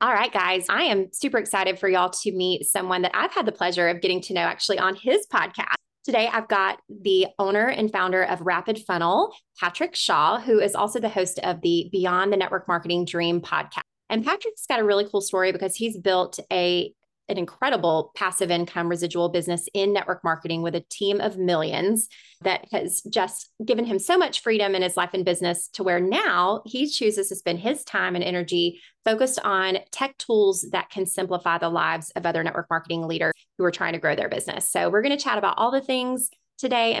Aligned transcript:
All 0.00 0.12
right, 0.12 0.32
guys, 0.32 0.66
I 0.68 0.82
am 0.84 1.08
super 1.12 1.38
excited 1.38 1.76
for 1.76 1.88
y'all 1.88 2.10
to 2.10 2.30
meet 2.30 2.64
someone 2.66 3.02
that 3.02 3.10
I've 3.14 3.32
had 3.32 3.46
the 3.46 3.52
pleasure 3.52 3.88
of 3.88 4.00
getting 4.00 4.20
to 4.22 4.32
know 4.32 4.42
actually 4.42 4.78
on 4.78 4.94
his 4.94 5.26
podcast. 5.26 5.74
Today, 6.04 6.28
I've 6.32 6.46
got 6.46 6.78
the 6.88 7.26
owner 7.40 7.66
and 7.66 7.90
founder 7.90 8.22
of 8.22 8.40
Rapid 8.42 8.78
Funnel, 8.86 9.34
Patrick 9.58 9.96
Shaw, 9.96 10.38
who 10.38 10.60
is 10.60 10.76
also 10.76 11.00
the 11.00 11.08
host 11.08 11.40
of 11.40 11.62
the 11.62 11.88
Beyond 11.90 12.32
the 12.32 12.36
Network 12.36 12.68
Marketing 12.68 13.06
Dream 13.06 13.40
podcast. 13.40 13.80
And 14.08 14.24
Patrick's 14.24 14.66
got 14.66 14.78
a 14.78 14.84
really 14.84 15.04
cool 15.04 15.20
story 15.20 15.50
because 15.50 15.74
he's 15.74 15.98
built 15.98 16.38
a 16.52 16.92
an 17.28 17.38
incredible 17.38 18.10
passive 18.14 18.50
income 18.50 18.88
residual 18.88 19.28
business 19.28 19.68
in 19.74 19.92
network 19.92 20.24
marketing 20.24 20.62
with 20.62 20.74
a 20.74 20.84
team 20.88 21.20
of 21.20 21.36
millions 21.36 22.08
that 22.42 22.66
has 22.72 23.02
just 23.02 23.50
given 23.64 23.84
him 23.84 23.98
so 23.98 24.16
much 24.16 24.40
freedom 24.40 24.74
in 24.74 24.82
his 24.82 24.96
life 24.96 25.10
and 25.12 25.24
business 25.24 25.68
to 25.68 25.82
where 25.82 26.00
now 26.00 26.62
he 26.64 26.88
chooses 26.88 27.28
to 27.28 27.36
spend 27.36 27.58
his 27.58 27.84
time 27.84 28.14
and 28.14 28.24
energy 28.24 28.80
focused 29.04 29.38
on 29.44 29.78
tech 29.90 30.16
tools 30.18 30.66
that 30.72 30.90
can 30.90 31.06
simplify 31.06 31.58
the 31.58 31.68
lives 31.68 32.10
of 32.16 32.26
other 32.26 32.42
network 32.42 32.66
marketing 32.70 33.06
leaders 33.06 33.32
who 33.56 33.64
are 33.64 33.70
trying 33.70 33.92
to 33.92 33.98
grow 33.98 34.14
their 34.14 34.28
business. 34.28 34.70
So 34.70 34.90
we're 34.90 35.02
going 35.02 35.16
to 35.16 35.22
chat 35.22 35.38
about 35.38 35.58
all 35.58 35.70
the 35.70 35.80
things 35.80 36.30
today. 36.58 36.98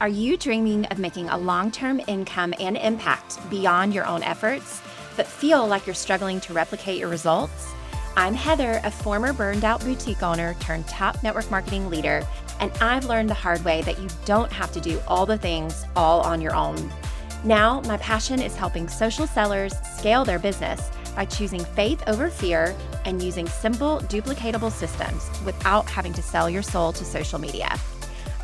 Are 0.00 0.08
you 0.08 0.36
dreaming 0.36 0.86
of 0.86 0.98
making 0.98 1.28
a 1.28 1.38
long 1.38 1.70
term 1.70 2.00
income 2.08 2.54
and 2.58 2.76
impact 2.76 3.38
beyond 3.50 3.94
your 3.94 4.04
own 4.04 4.22
efforts, 4.22 4.82
but 5.16 5.26
feel 5.26 5.66
like 5.66 5.86
you're 5.86 5.94
struggling 5.94 6.40
to 6.40 6.52
replicate 6.52 6.98
your 6.98 7.08
results? 7.08 7.72
I'm 8.14 8.34
Heather, 8.34 8.78
a 8.84 8.90
former 8.90 9.32
burned 9.32 9.64
out 9.64 9.80
boutique 9.80 10.22
owner 10.22 10.54
turned 10.60 10.86
top 10.86 11.22
network 11.22 11.50
marketing 11.50 11.88
leader, 11.88 12.22
and 12.60 12.70
I've 12.78 13.06
learned 13.06 13.30
the 13.30 13.34
hard 13.34 13.64
way 13.64 13.80
that 13.82 13.98
you 13.98 14.08
don't 14.26 14.52
have 14.52 14.70
to 14.72 14.80
do 14.80 15.00
all 15.08 15.24
the 15.24 15.38
things 15.38 15.84
all 15.96 16.20
on 16.20 16.42
your 16.42 16.54
own. 16.54 16.92
Now, 17.42 17.80
my 17.82 17.96
passion 17.96 18.42
is 18.42 18.54
helping 18.54 18.86
social 18.86 19.26
sellers 19.26 19.72
scale 19.96 20.26
their 20.26 20.38
business 20.38 20.90
by 21.16 21.24
choosing 21.24 21.64
faith 21.64 22.02
over 22.06 22.28
fear 22.28 22.76
and 23.06 23.22
using 23.22 23.48
simple, 23.48 23.98
duplicatable 24.00 24.70
systems 24.70 25.30
without 25.46 25.88
having 25.88 26.12
to 26.12 26.22
sell 26.22 26.50
your 26.50 26.62
soul 26.62 26.92
to 26.92 27.06
social 27.06 27.38
media. 27.38 27.74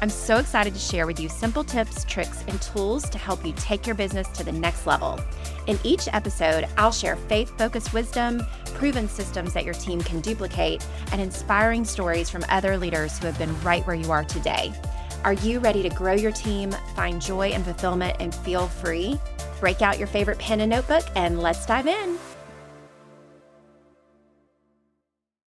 I'm 0.00 0.10
so 0.10 0.36
excited 0.36 0.74
to 0.74 0.78
share 0.78 1.08
with 1.08 1.18
you 1.18 1.28
simple 1.28 1.64
tips, 1.64 2.04
tricks, 2.04 2.44
and 2.46 2.62
tools 2.62 3.10
to 3.10 3.18
help 3.18 3.44
you 3.44 3.52
take 3.56 3.84
your 3.84 3.96
business 3.96 4.28
to 4.28 4.44
the 4.44 4.52
next 4.52 4.86
level. 4.86 5.20
In 5.66 5.76
each 5.82 6.08
episode, 6.12 6.68
I'll 6.76 6.92
share 6.92 7.16
faith 7.16 7.52
focused 7.58 7.92
wisdom, 7.92 8.46
proven 8.74 9.08
systems 9.08 9.52
that 9.54 9.64
your 9.64 9.74
team 9.74 10.00
can 10.00 10.20
duplicate, 10.20 10.86
and 11.10 11.20
inspiring 11.20 11.84
stories 11.84 12.30
from 12.30 12.44
other 12.48 12.78
leaders 12.78 13.18
who 13.18 13.26
have 13.26 13.38
been 13.38 13.60
right 13.62 13.84
where 13.88 13.96
you 13.96 14.12
are 14.12 14.22
today. 14.22 14.72
Are 15.24 15.32
you 15.32 15.58
ready 15.58 15.82
to 15.82 15.88
grow 15.88 16.14
your 16.14 16.30
team, 16.30 16.70
find 16.94 17.20
joy 17.20 17.48
and 17.48 17.64
fulfillment, 17.64 18.18
and 18.20 18.32
feel 18.32 18.68
free? 18.68 19.18
Break 19.58 19.82
out 19.82 19.98
your 19.98 20.06
favorite 20.06 20.38
pen 20.38 20.60
and 20.60 20.70
notebook, 20.70 21.04
and 21.16 21.42
let's 21.42 21.66
dive 21.66 21.88
in. 21.88 22.18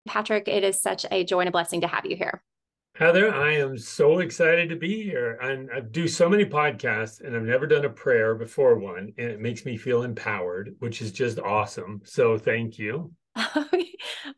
Patrick, 0.08 0.48
it 0.48 0.64
is 0.64 0.80
such 0.80 1.08
a 1.10 1.24
joy 1.24 1.40
and 1.40 1.50
a 1.50 1.52
blessing 1.52 1.82
to 1.82 1.88
have 1.88 2.06
you 2.06 2.16
here. 2.16 2.44
Heather, 2.96 3.34
I 3.34 3.52
am 3.56 3.78
so 3.78 4.20
excited 4.20 4.70
to 4.70 4.76
be 4.78 5.04
here. 5.04 5.38
And 5.42 5.70
I 5.72 5.82
do 5.82 6.08
so 6.08 6.30
many 6.30 6.46
podcasts 6.46 7.20
and 7.22 7.36
I've 7.36 7.44
never 7.44 7.68
done 7.68 7.84
a 7.86 7.90
prayer 7.90 8.36
before 8.36 8.78
one. 8.80 9.14
And 9.18 9.30
it 9.32 9.42
makes 9.42 9.66
me 9.66 9.76
feel 9.78 10.04
empowered, 10.04 10.76
which 10.80 11.02
is 11.02 11.12
just 11.12 11.38
awesome. 11.40 12.02
So 12.06 12.38
thank 12.38 12.80
you. 12.80 13.12
Oh, 13.58 13.66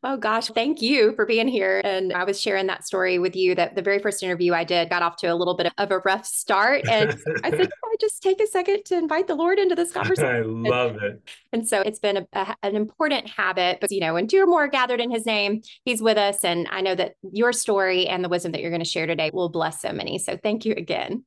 oh 0.04 0.18
gosh, 0.18 0.48
thank 0.48 0.82
you 0.82 1.14
for 1.14 1.26
being 1.26 1.48
here. 1.48 1.82
And 1.84 2.14
I 2.14 2.24
was 2.24 2.40
sharing 2.40 2.68
that 2.68 2.86
story 2.86 3.20
with 3.20 3.36
you 3.36 3.56
that 3.56 3.76
the 3.76 3.82
very 3.82 4.00
first 4.00 4.22
interview 4.24 4.54
I 4.54 4.64
did 4.64 4.90
got 4.90 5.02
off 5.02 5.18
to 5.18 5.28
a 5.28 5.36
little 5.36 5.56
bit 5.56 5.72
of 5.78 5.92
a 5.92 6.00
rough 6.00 6.26
start. 6.26 6.88
And 6.88 7.12
I 7.44 7.50
said, 7.50 7.70
I 7.86 7.96
just 8.00 8.22
take 8.22 8.42
a 8.42 8.48
second 8.48 8.86
to 8.86 8.98
invite 8.98 9.28
the 9.28 9.36
Lord 9.36 9.60
into 9.60 9.76
this 9.76 9.92
conversation. 9.94 10.66
I 10.66 10.70
love 10.70 10.98
it. 11.02 11.22
And 11.52 11.68
so 11.68 11.82
it's 11.82 12.00
been 12.00 12.18
a, 12.18 12.28
a, 12.34 12.56
an 12.64 12.76
important 12.76 13.28
habit. 13.30 13.80
But, 13.82 13.92
you 13.92 14.00
know, 14.00 14.14
when 14.14 14.28
two 14.28 14.42
or 14.42 14.48
more 14.48 14.68
gathered 14.68 15.02
in 15.02 15.12
his 15.12 15.26
name, 15.26 15.62
he's 15.86 16.02
with 16.02 16.18
us. 16.18 16.44
And 16.44 16.68
I 16.72 16.82
know 16.82 16.96
that 16.96 17.14
your 17.32 17.54
story 17.54 18.08
and 18.08 18.24
the 18.24 18.30
wisdom 18.30 18.52
that 18.54 18.62
you're 18.62 18.72
going 18.72 18.84
to 18.84 18.86
share 18.86 19.08
today 19.08 19.32
will 19.34 19.50
bless 19.50 19.82
so 19.82 19.92
many. 19.92 20.20
So 20.20 20.38
thank 20.38 20.66
you 20.66 20.74
again. 20.74 21.24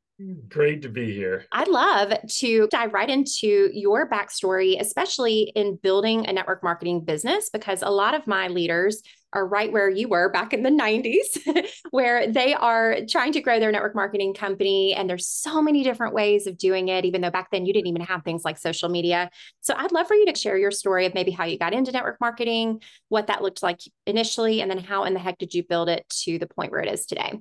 Great 0.48 0.82
to 0.82 0.88
be 0.88 1.12
here. 1.12 1.47
I'd 1.53 1.69
love 1.69 2.12
to 2.28 2.69
dive 2.70 2.92
right 2.92 3.08
into 3.08 3.70
your 3.72 4.08
backstory, 4.08 4.78
especially 4.78 5.53
in 5.54 5.76
building 5.76 6.26
a 6.26 6.32
network 6.32 6.62
marketing 6.62 7.04
business, 7.04 7.48
because 7.48 7.82
a 7.82 7.91
lot 7.91 8.14
of 8.14 8.26
my 8.26 8.48
leaders 8.48 9.03
are 9.32 9.47
right 9.47 9.72
where 9.72 9.88
you 9.88 10.09
were 10.09 10.28
back 10.30 10.53
in 10.53 10.62
the 10.62 10.70
90s, 10.70 11.69
where 11.91 12.30
they 12.30 12.53
are 12.53 12.98
trying 13.09 13.32
to 13.32 13.41
grow 13.41 13.60
their 13.60 13.70
network 13.70 13.94
marketing 13.94 14.34
company. 14.34 14.92
And 14.92 15.09
there's 15.09 15.26
so 15.26 15.62
many 15.62 15.84
different 15.84 16.14
ways 16.14 16.47
of 16.47 16.59
doing 16.59 16.88
it, 16.88 17.04
even 17.04 17.20
though 17.20 17.30
back 17.30 17.50
then 17.50 17.64
you 17.64 17.72
didn't 17.72 17.86
even 17.86 18.03
have 18.03 18.25
things 18.25 18.44
like 18.44 18.59
social 18.59 18.88
media. 18.88 19.30
So 19.60 19.75
I'd 19.76 19.92
love 19.92 20.09
for 20.09 20.14
you 20.14 20.26
to 20.26 20.38
share 20.38 20.59
your 20.59 20.72
story 20.72 21.06
of 21.06 21.14
maybe 21.14 21.30
how 21.30 21.44
you 21.44 21.59
got 21.59 21.72
into 21.72 21.92
network 21.92 22.20
marketing, 22.20 22.82
what 23.09 23.28
that 23.28 23.42
looked 23.42 23.62
like 23.62 23.80
initially, 24.06 24.60
and 24.60 24.70
then 24.70 24.78
how 24.78 25.04
in 25.04 25.14
the 25.14 25.20
heck 25.20 25.38
did 25.38 25.54
you 25.54 25.62
build 25.62 25.88
it 25.88 26.09
to 26.25 26.38
the 26.38 26.48
point 26.48 26.72
where 26.72 26.82
it 26.82 26.92
is 26.92 27.06
today? 27.06 27.41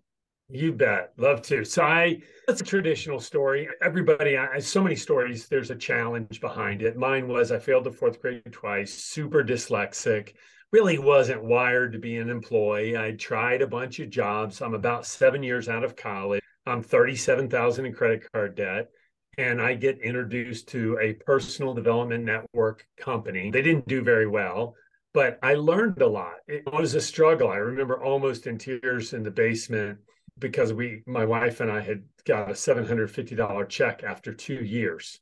You 0.52 0.74
bet. 0.74 1.14
Love 1.18 1.44
to. 1.44 1.64
So 1.64 1.84
I 1.84 2.22
that's 2.48 2.62
a 2.62 2.66
traditional 2.66 3.20
story. 3.20 3.70
Everybody, 3.84 4.36
I 4.36 4.58
so 4.58 4.82
many 4.82 4.96
stories, 4.96 5.48
there's 5.48 5.70
a 5.70 5.76
challenge 5.76 6.42
behind 6.42 6.82
it. 6.82 6.98
Mine 6.98 7.28
was 7.28 7.52
I 7.52 7.60
failed 7.60 7.84
the 7.84 7.92
fourth 7.92 8.20
grade 8.20 8.42
twice, 8.52 8.92
super 8.92 9.44
dyslexic, 9.44 10.34
really 10.72 10.98
wasn't 10.98 11.44
wired 11.44 11.94
to 11.94 12.00
be 12.00 12.18
an 12.18 12.30
employee. 12.30 12.98
I 12.98 13.12
tried 13.12 13.62
a 13.62 13.68
bunch 13.68 14.00
of 14.00 14.10
jobs. 14.10 14.60
I'm 14.62 14.74
about 14.74 15.06
seven 15.06 15.44
years 15.44 15.70
out 15.70 15.84
of 15.84 15.96
college. 15.96 16.42
I'm 16.66 16.81
37,000 16.81 17.86
in 17.86 17.94
credit 17.94 18.24
card 18.34 18.56
debt. 18.56 18.90
And 19.38 19.62
I 19.62 19.76
get 19.76 20.02
introduced 20.02 20.68
to 20.70 20.98
a 21.00 21.14
personal 21.14 21.76
development 21.76 22.26
network 22.26 22.86
company. 23.00 23.52
They 23.52 23.62
didn't 23.62 23.88
do 23.88 24.02
very 24.02 24.28
well 24.28 24.76
but 25.12 25.40
I 25.42 25.56
learned 25.56 26.04
a 26.04 26.08
lot. 26.08 26.36
It 26.48 26.72
was 26.72 26.94
a 26.94 27.02
struggle. 27.02 27.50
I 27.50 27.58
remember 27.58 28.00
almost 28.02 28.46
in 28.46 28.60
tears 28.60 29.14
in 29.14 29.24
the 29.24 29.31
basement 29.31 29.98
because 30.39 30.73
we, 30.73 31.03
my 31.05 31.25
wife 31.25 31.59
and 31.59 31.72
I 31.72 31.81
had 31.81 32.03
got 32.25 32.50
a 32.50 32.53
$750 32.53 33.69
check 33.69 34.03
after 34.03 34.33
two 34.33 34.63
years. 34.63 35.19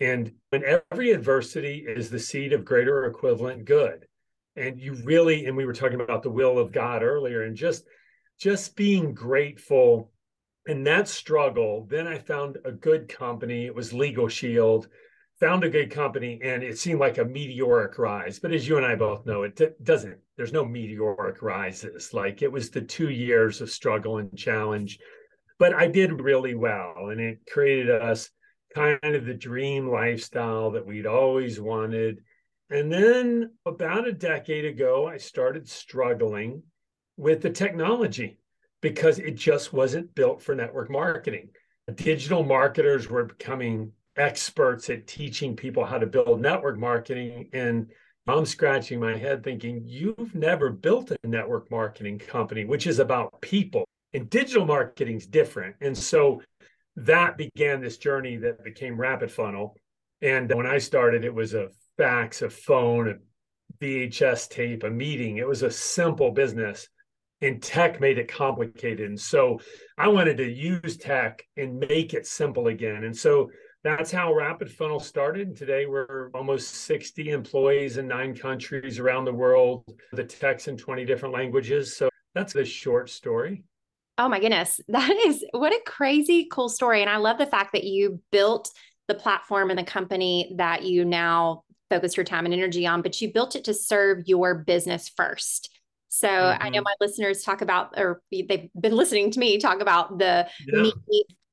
And 0.00 0.32
when 0.50 0.62
every 0.64 1.12
adversity 1.12 1.84
is 1.86 2.10
the 2.10 2.18
seed 2.18 2.52
of 2.52 2.64
greater 2.64 3.04
equivalent 3.06 3.64
good. 3.64 4.06
And 4.54 4.78
you 4.78 4.94
really, 5.04 5.46
and 5.46 5.56
we 5.56 5.66
were 5.66 5.72
talking 5.72 6.00
about 6.00 6.22
the 6.22 6.30
will 6.30 6.58
of 6.58 6.72
God 6.72 7.02
earlier, 7.02 7.42
and 7.42 7.56
just 7.56 7.84
just 8.38 8.76
being 8.76 9.14
grateful 9.14 10.10
in 10.66 10.84
that 10.84 11.08
struggle, 11.08 11.86
then 11.88 12.06
I 12.06 12.18
found 12.18 12.58
a 12.64 12.72
good 12.72 13.08
company. 13.08 13.66
It 13.66 13.74
was 13.74 13.92
Legal 13.92 14.28
Shield 14.28 14.88
found 15.40 15.64
a 15.64 15.70
good 15.70 15.90
company 15.90 16.40
and 16.42 16.62
it 16.62 16.78
seemed 16.78 17.00
like 17.00 17.18
a 17.18 17.24
meteoric 17.24 17.98
rise 17.98 18.38
but 18.38 18.52
as 18.52 18.66
you 18.66 18.76
and 18.76 18.86
i 18.86 18.94
both 18.94 19.26
know 19.26 19.42
it 19.42 19.84
doesn't 19.84 20.18
there's 20.36 20.52
no 20.52 20.64
meteoric 20.64 21.40
rises. 21.42 22.12
Like 22.12 22.42
it 22.42 22.52
was 22.52 22.70
the 22.70 22.82
two 22.82 23.08
years 23.08 23.60
of 23.60 23.70
struggle 23.70 24.18
and 24.18 24.36
challenge 24.36 24.98
but 25.58 25.74
i 25.74 25.86
did 25.86 26.20
really 26.20 26.54
well 26.54 27.08
and 27.10 27.20
it 27.20 27.40
created 27.50 27.90
us 27.90 28.30
kind 28.74 28.98
of 29.02 29.24
the 29.24 29.34
dream 29.34 29.90
lifestyle 29.90 30.70
that 30.72 30.84
we'd 30.84 31.06
always 31.06 31.58
wanted. 31.58 32.18
And 32.68 32.92
then 32.92 33.52
about 33.64 34.06
a 34.06 34.12
decade 34.12 34.66
ago 34.66 35.06
i 35.06 35.16
started 35.16 35.68
struggling 35.68 36.62
with 37.16 37.40
the 37.40 37.50
technology 37.50 38.38
because 38.82 39.18
it 39.18 39.36
just 39.36 39.72
wasn't 39.72 40.14
built 40.14 40.42
for 40.42 40.54
network 40.54 40.90
marketing. 40.90 41.48
Digital 41.94 42.42
marketers 42.42 43.08
were 43.08 43.24
becoming 43.24 43.92
experts 44.16 44.88
at 44.90 45.06
teaching 45.06 45.56
people 45.56 45.84
how 45.84 45.98
to 45.98 46.06
build 46.06 46.40
network 46.40 46.78
marketing. 46.78 47.48
And 47.52 47.90
I'm 48.26 48.46
scratching 48.46 48.98
my 48.98 49.16
head 49.16 49.44
thinking, 49.44 49.82
you've 49.86 50.34
never 50.34 50.70
built 50.70 51.12
a 51.12 51.18
network 51.26 51.70
marketing 51.70 52.18
company, 52.18 52.64
which 52.64 52.86
is 52.86 52.98
about 52.98 53.40
people. 53.40 53.84
And 54.14 54.28
digital 54.28 54.66
marketing 54.66 55.16
is 55.16 55.26
different. 55.26 55.76
And 55.80 55.96
so 55.96 56.42
that 56.96 57.36
began 57.36 57.80
this 57.80 57.98
journey 57.98 58.36
that 58.38 58.64
became 58.64 58.98
Rapid 58.98 59.30
Funnel. 59.30 59.76
And 60.22 60.52
when 60.52 60.66
I 60.66 60.78
started, 60.78 61.24
it 61.24 61.34
was 61.34 61.54
a 61.54 61.68
fax, 61.98 62.42
a 62.42 62.50
phone, 62.50 63.08
a 63.08 63.84
VHS 63.84 64.48
tape, 64.48 64.82
a 64.82 64.90
meeting. 64.90 65.36
It 65.36 65.46
was 65.46 65.62
a 65.62 65.70
simple 65.70 66.30
business. 66.30 66.88
And 67.42 67.62
tech 67.62 68.00
made 68.00 68.18
it 68.18 68.32
complicated. 68.32 69.06
And 69.06 69.20
so 69.20 69.60
I 69.98 70.08
wanted 70.08 70.38
to 70.38 70.50
use 70.50 70.96
tech 70.96 71.44
and 71.58 71.78
make 71.78 72.14
it 72.14 72.26
simple 72.26 72.68
again. 72.68 73.04
And 73.04 73.14
so 73.14 73.50
that's 73.86 74.10
how 74.10 74.34
Rapid 74.34 74.68
Funnel 74.68 74.98
started. 74.98 75.56
Today, 75.56 75.86
we're 75.86 76.28
almost 76.34 76.74
60 76.86 77.30
employees 77.30 77.98
in 77.98 78.08
nine 78.08 78.34
countries 78.34 78.98
around 78.98 79.26
the 79.26 79.32
world, 79.32 79.84
the 80.12 80.24
tech's 80.24 80.66
in 80.66 80.76
20 80.76 81.04
different 81.04 81.32
languages. 81.32 81.96
So 81.96 82.08
that's 82.34 82.52
the 82.52 82.64
short 82.64 83.08
story. 83.08 83.62
Oh 84.18 84.28
my 84.28 84.40
goodness. 84.40 84.80
That 84.88 85.14
is 85.26 85.44
what 85.52 85.72
a 85.72 85.80
crazy 85.86 86.48
cool 86.50 86.68
story. 86.68 87.00
And 87.00 87.08
I 87.08 87.18
love 87.18 87.38
the 87.38 87.46
fact 87.46 87.72
that 87.74 87.84
you 87.84 88.20
built 88.32 88.70
the 89.06 89.14
platform 89.14 89.70
and 89.70 89.78
the 89.78 89.84
company 89.84 90.52
that 90.56 90.82
you 90.82 91.04
now 91.04 91.62
focus 91.88 92.16
your 92.16 92.24
time 92.24 92.44
and 92.44 92.52
energy 92.52 92.88
on, 92.88 93.02
but 93.02 93.20
you 93.20 93.32
built 93.32 93.54
it 93.54 93.62
to 93.64 93.74
serve 93.74 94.24
your 94.26 94.56
business 94.56 95.08
first. 95.16 95.70
So 96.08 96.26
mm-hmm. 96.26 96.60
I 96.60 96.70
know 96.70 96.78
mm-hmm. 96.78 96.84
my 96.84 96.94
listeners 97.00 97.42
talk 97.42 97.60
about, 97.60 97.96
or 97.96 98.20
they've 98.32 98.68
been 98.80 98.96
listening 98.96 99.30
to 99.30 99.38
me 99.38 99.58
talk 99.58 99.80
about 99.80 100.18
the 100.18 100.48
yeah. 100.66 100.82
me 100.82 100.92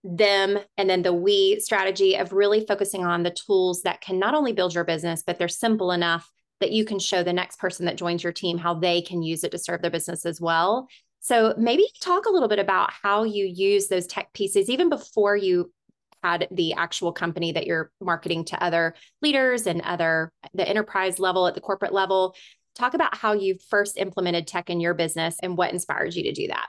them 0.03 0.59
and 0.77 0.89
then 0.89 1.01
the 1.01 1.13
we 1.13 1.59
strategy 1.59 2.15
of 2.15 2.33
really 2.33 2.65
focusing 2.65 3.05
on 3.05 3.23
the 3.23 3.31
tools 3.31 3.83
that 3.83 4.01
can 4.01 4.19
not 4.19 4.35
only 4.35 4.51
build 4.51 4.73
your 4.73 4.83
business 4.83 5.23
but 5.25 5.37
they're 5.37 5.47
simple 5.47 5.91
enough 5.91 6.29
that 6.59 6.71
you 6.71 6.85
can 6.85 6.99
show 6.99 7.23
the 7.23 7.33
next 7.33 7.59
person 7.59 7.85
that 7.85 7.97
joins 7.97 8.23
your 8.23 8.33
team 8.33 8.57
how 8.57 8.73
they 8.73 9.01
can 9.01 9.21
use 9.21 9.43
it 9.43 9.51
to 9.51 9.57
serve 9.57 9.81
their 9.81 9.91
business 9.91 10.25
as 10.25 10.39
well. 10.39 10.87
So 11.19 11.53
maybe 11.57 11.87
talk 12.01 12.25
a 12.25 12.29
little 12.29 12.47
bit 12.47 12.59
about 12.59 12.91
how 12.91 13.23
you 13.23 13.45
use 13.45 13.87
those 13.87 14.07
tech 14.07 14.33
pieces 14.33 14.69
even 14.69 14.89
before 14.89 15.35
you 15.35 15.71
had 16.23 16.47
the 16.51 16.73
actual 16.73 17.11
company 17.11 17.51
that 17.51 17.67
you're 17.67 17.91
marketing 18.01 18.45
to 18.45 18.63
other 18.63 18.95
leaders 19.21 19.67
and 19.67 19.81
other 19.81 20.31
the 20.53 20.67
enterprise 20.67 21.19
level 21.19 21.47
at 21.47 21.55
the 21.55 21.61
corporate 21.61 21.93
level. 21.93 22.35
Talk 22.75 22.93
about 22.93 23.15
how 23.15 23.33
you 23.33 23.57
first 23.69 23.97
implemented 23.97 24.47
tech 24.47 24.69
in 24.69 24.79
your 24.79 24.93
business 24.93 25.35
and 25.43 25.57
what 25.57 25.73
inspired 25.73 26.13
you 26.13 26.23
to 26.23 26.31
do 26.31 26.47
that. 26.47 26.67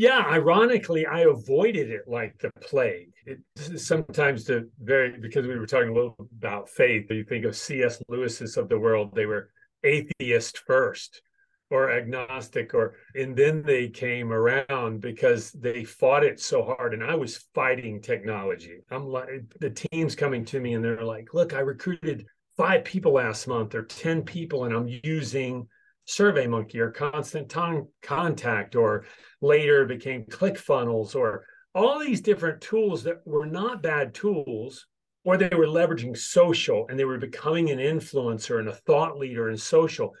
Yeah, 0.00 0.24
ironically, 0.26 1.04
I 1.04 1.24
avoided 1.24 1.90
it 1.90 2.08
like 2.08 2.38
the 2.38 2.50
plague. 2.62 3.12
It 3.26 3.40
sometimes 3.78 4.46
the 4.46 4.70
very 4.80 5.18
because 5.18 5.46
we 5.46 5.58
were 5.58 5.66
talking 5.66 5.90
a 5.90 5.92
little 5.92 6.16
about 6.38 6.70
faith. 6.70 7.10
You 7.10 7.22
think 7.22 7.44
of 7.44 7.54
C.S. 7.54 8.02
Lewis's 8.08 8.56
of 8.56 8.70
the 8.70 8.78
world; 8.78 9.14
they 9.14 9.26
were 9.26 9.50
atheist 9.84 10.56
first, 10.60 11.20
or 11.68 11.92
agnostic, 11.92 12.72
or 12.72 12.94
and 13.14 13.36
then 13.36 13.62
they 13.62 13.88
came 13.90 14.32
around 14.32 15.02
because 15.02 15.52
they 15.52 15.84
fought 15.84 16.24
it 16.24 16.40
so 16.40 16.64
hard. 16.64 16.94
And 16.94 17.04
I 17.04 17.14
was 17.14 17.44
fighting 17.54 18.00
technology. 18.00 18.78
I'm 18.90 19.06
like 19.06 19.28
the 19.60 19.68
team's 19.68 20.14
coming 20.16 20.46
to 20.46 20.60
me, 20.60 20.72
and 20.72 20.82
they're 20.82 21.04
like, 21.04 21.34
"Look, 21.34 21.52
I 21.52 21.60
recruited 21.60 22.24
five 22.56 22.84
people 22.84 23.12
last 23.12 23.46
month, 23.46 23.74
or 23.74 23.82
ten 23.82 24.22
people, 24.22 24.64
and 24.64 24.74
I'm 24.74 24.88
using." 25.04 25.68
SurveyMonkey 26.10 26.76
or 26.76 26.90
Constant 26.90 27.54
Contact, 28.02 28.74
or 28.74 29.04
later 29.40 29.84
became 29.84 30.24
ClickFunnels, 30.24 31.14
or 31.14 31.46
all 31.74 32.00
these 32.00 32.20
different 32.20 32.60
tools 32.60 33.04
that 33.04 33.24
were 33.24 33.46
not 33.46 33.82
bad 33.82 34.12
tools, 34.12 34.86
or 35.24 35.36
they 35.36 35.54
were 35.54 35.66
leveraging 35.66 36.16
social 36.16 36.86
and 36.88 36.98
they 36.98 37.04
were 37.04 37.18
becoming 37.18 37.70
an 37.70 37.78
influencer 37.78 38.58
and 38.58 38.68
a 38.68 38.74
thought 38.74 39.18
leader 39.18 39.50
in 39.50 39.56
social. 39.56 40.14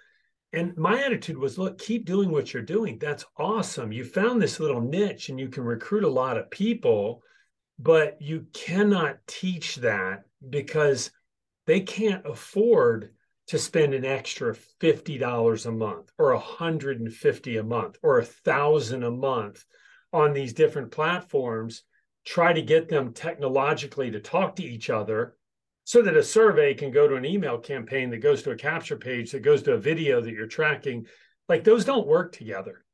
And 0.52 0.76
my 0.76 1.02
attitude 1.02 1.38
was 1.38 1.58
look, 1.58 1.78
keep 1.78 2.04
doing 2.06 2.30
what 2.30 2.52
you're 2.52 2.62
doing. 2.62 2.98
That's 2.98 3.24
awesome. 3.36 3.92
You 3.92 4.04
found 4.04 4.40
this 4.40 4.60
little 4.60 4.80
niche 4.80 5.28
and 5.28 5.38
you 5.38 5.48
can 5.48 5.64
recruit 5.64 6.04
a 6.04 6.08
lot 6.08 6.36
of 6.36 6.50
people, 6.50 7.22
but 7.78 8.20
you 8.20 8.46
cannot 8.52 9.18
teach 9.26 9.76
that 9.76 10.24
because 10.48 11.10
they 11.66 11.80
can't 11.80 12.26
afford 12.26 13.10
to 13.50 13.58
spend 13.58 13.94
an 13.94 14.04
extra 14.04 14.54
$50 14.80 15.66
a 15.66 15.72
month 15.72 16.12
or 16.18 16.32
150 16.32 17.56
a 17.56 17.62
month 17.64 17.98
or 18.00 18.20
a 18.20 18.24
thousand 18.24 19.02
a 19.02 19.10
month 19.10 19.64
on 20.12 20.32
these 20.32 20.52
different 20.52 20.92
platforms 20.92 21.82
try 22.24 22.52
to 22.52 22.62
get 22.62 22.88
them 22.88 23.12
technologically 23.12 24.08
to 24.08 24.20
talk 24.20 24.54
to 24.54 24.62
each 24.62 24.88
other 24.88 25.34
so 25.82 26.00
that 26.00 26.16
a 26.16 26.22
survey 26.22 26.74
can 26.74 26.92
go 26.92 27.08
to 27.08 27.16
an 27.16 27.24
email 27.24 27.58
campaign 27.58 28.08
that 28.10 28.18
goes 28.18 28.44
to 28.44 28.52
a 28.52 28.56
capture 28.56 28.96
page 28.96 29.32
that 29.32 29.42
goes 29.42 29.64
to 29.64 29.72
a 29.72 29.78
video 29.78 30.20
that 30.20 30.32
you're 30.32 30.46
tracking. 30.46 31.04
Like 31.48 31.64
those 31.64 31.84
don't 31.84 32.06
work 32.06 32.30
together 32.30 32.84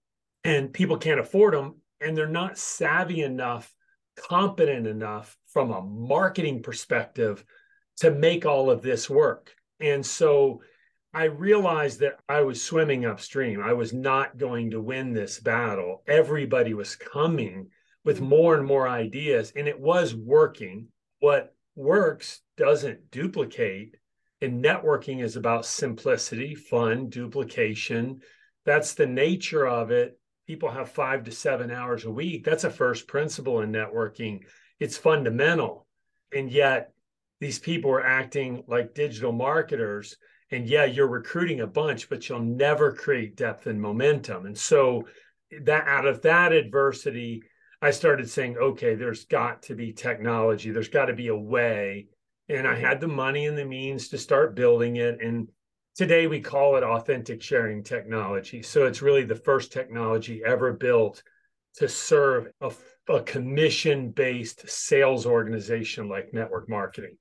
and 0.43 0.73
people 0.73 0.97
can't 0.97 1.21
afford 1.21 1.53
them 1.53 1.83
and 2.01 2.17
they're 2.17 2.27
not 2.27 2.57
savvy 2.57 3.21
enough 3.21 3.71
competent 4.17 4.87
enough 4.87 5.37
from 5.49 5.71
a 5.71 5.83
marketing 5.83 6.63
perspective 6.63 7.45
to 7.99 8.11
make 8.11 8.47
all 8.47 8.71
of 8.71 8.81
this 8.81 9.11
work 9.11 9.53
and 9.81 10.05
so 10.05 10.63
I 11.13 11.25
realized 11.25 12.01
that 12.01 12.19
I 12.29 12.43
was 12.43 12.63
swimming 12.63 13.07
upstream. 13.07 13.63
I 13.63 13.73
was 13.73 13.95
not 13.95 14.37
going 14.37 14.73
to 14.73 14.83
win 14.83 15.15
this 15.15 15.41
battle. 15.41 16.03
Everybody 16.07 16.75
was 16.75 16.95
coming 16.95 17.69
with 18.05 18.17
mm-hmm. 18.17 18.29
more 18.29 18.55
and 18.57 18.67
more 18.67 18.89
ideas, 18.89 19.53
and 19.57 19.67
it 19.67 19.81
was 19.81 20.15
working. 20.15 20.89
What 21.21 21.55
works 21.75 22.41
doesn't 22.57 23.11
duplicate. 23.11 23.97
And 24.43 24.63
networking 24.63 25.23
is 25.23 25.37
about 25.37 25.65
simplicity, 25.65 26.55
fun, 26.55 27.09
duplication. 27.09 28.21
That's 28.67 28.93
the 28.93 29.07
nature 29.07 29.67
of 29.67 29.91
it. 29.91 30.19
People 30.47 30.71
have 30.71 30.91
five 30.91 31.25
to 31.25 31.33
seven 31.33 31.71
hours 31.71 32.05
a 32.05 32.11
week. 32.11 32.45
That's 32.45 32.65
a 32.65 32.71
first 32.71 33.09
principle 33.09 33.63
in 33.63 33.73
networking. 33.73 34.41
It's 34.79 34.99
fundamental. 34.99 35.87
And 36.35 36.51
yet, 36.51 36.93
these 37.41 37.59
people 37.59 37.91
are 37.91 38.05
acting 38.05 38.63
like 38.67 38.95
digital 38.95 39.33
marketers 39.33 40.17
and 40.51 40.69
yeah 40.69 40.85
you're 40.85 41.09
recruiting 41.09 41.61
a 41.61 41.67
bunch 41.67 42.09
but 42.09 42.29
you'll 42.29 42.41
never 42.41 42.93
create 42.93 43.37
depth 43.37 43.67
and 43.67 43.81
momentum. 43.81 44.47
And 44.47 44.57
so 44.57 45.05
that 45.63 45.87
out 45.87 46.07
of 46.07 46.23
that 46.23 46.53
adversity 46.53 47.43
i 47.81 47.91
started 47.91 48.29
saying 48.29 48.57
okay 48.57 48.95
there's 48.95 49.27
got 49.27 49.63
to 49.63 49.75
be 49.75 49.93
technology. 49.93 50.71
There's 50.71 50.89
got 50.89 51.07
to 51.07 51.15
be 51.15 51.29
a 51.29 51.37
way. 51.37 52.07
And 52.49 52.67
i 52.67 52.75
had 52.75 53.01
the 53.01 53.09
money 53.09 53.47
and 53.47 53.59
the 53.59 53.65
means 53.65 54.09
to 54.09 54.19
start 54.19 54.57
building 54.57 54.97
it. 54.97 55.21
And 55.21 55.49
today 55.95 56.27
we 56.27 56.41
call 56.41 56.77
it 56.77 56.85
authentic 56.85 57.43
sharing 57.43 57.83
technology. 57.83 58.63
So 58.63 58.87
it's 58.87 59.03
really 59.03 59.25
the 59.25 59.35
first 59.35 59.73
technology 59.73 60.43
ever 60.45 60.73
built 60.73 61.23
to 61.77 61.89
serve 61.89 62.49
a, 62.61 62.73
a 63.09 63.23
commission 63.23 64.11
based 64.11 64.69
sales 64.69 65.27
organization 65.27 66.09
like 66.09 66.33
network 66.33 66.69
marketing 66.69 67.17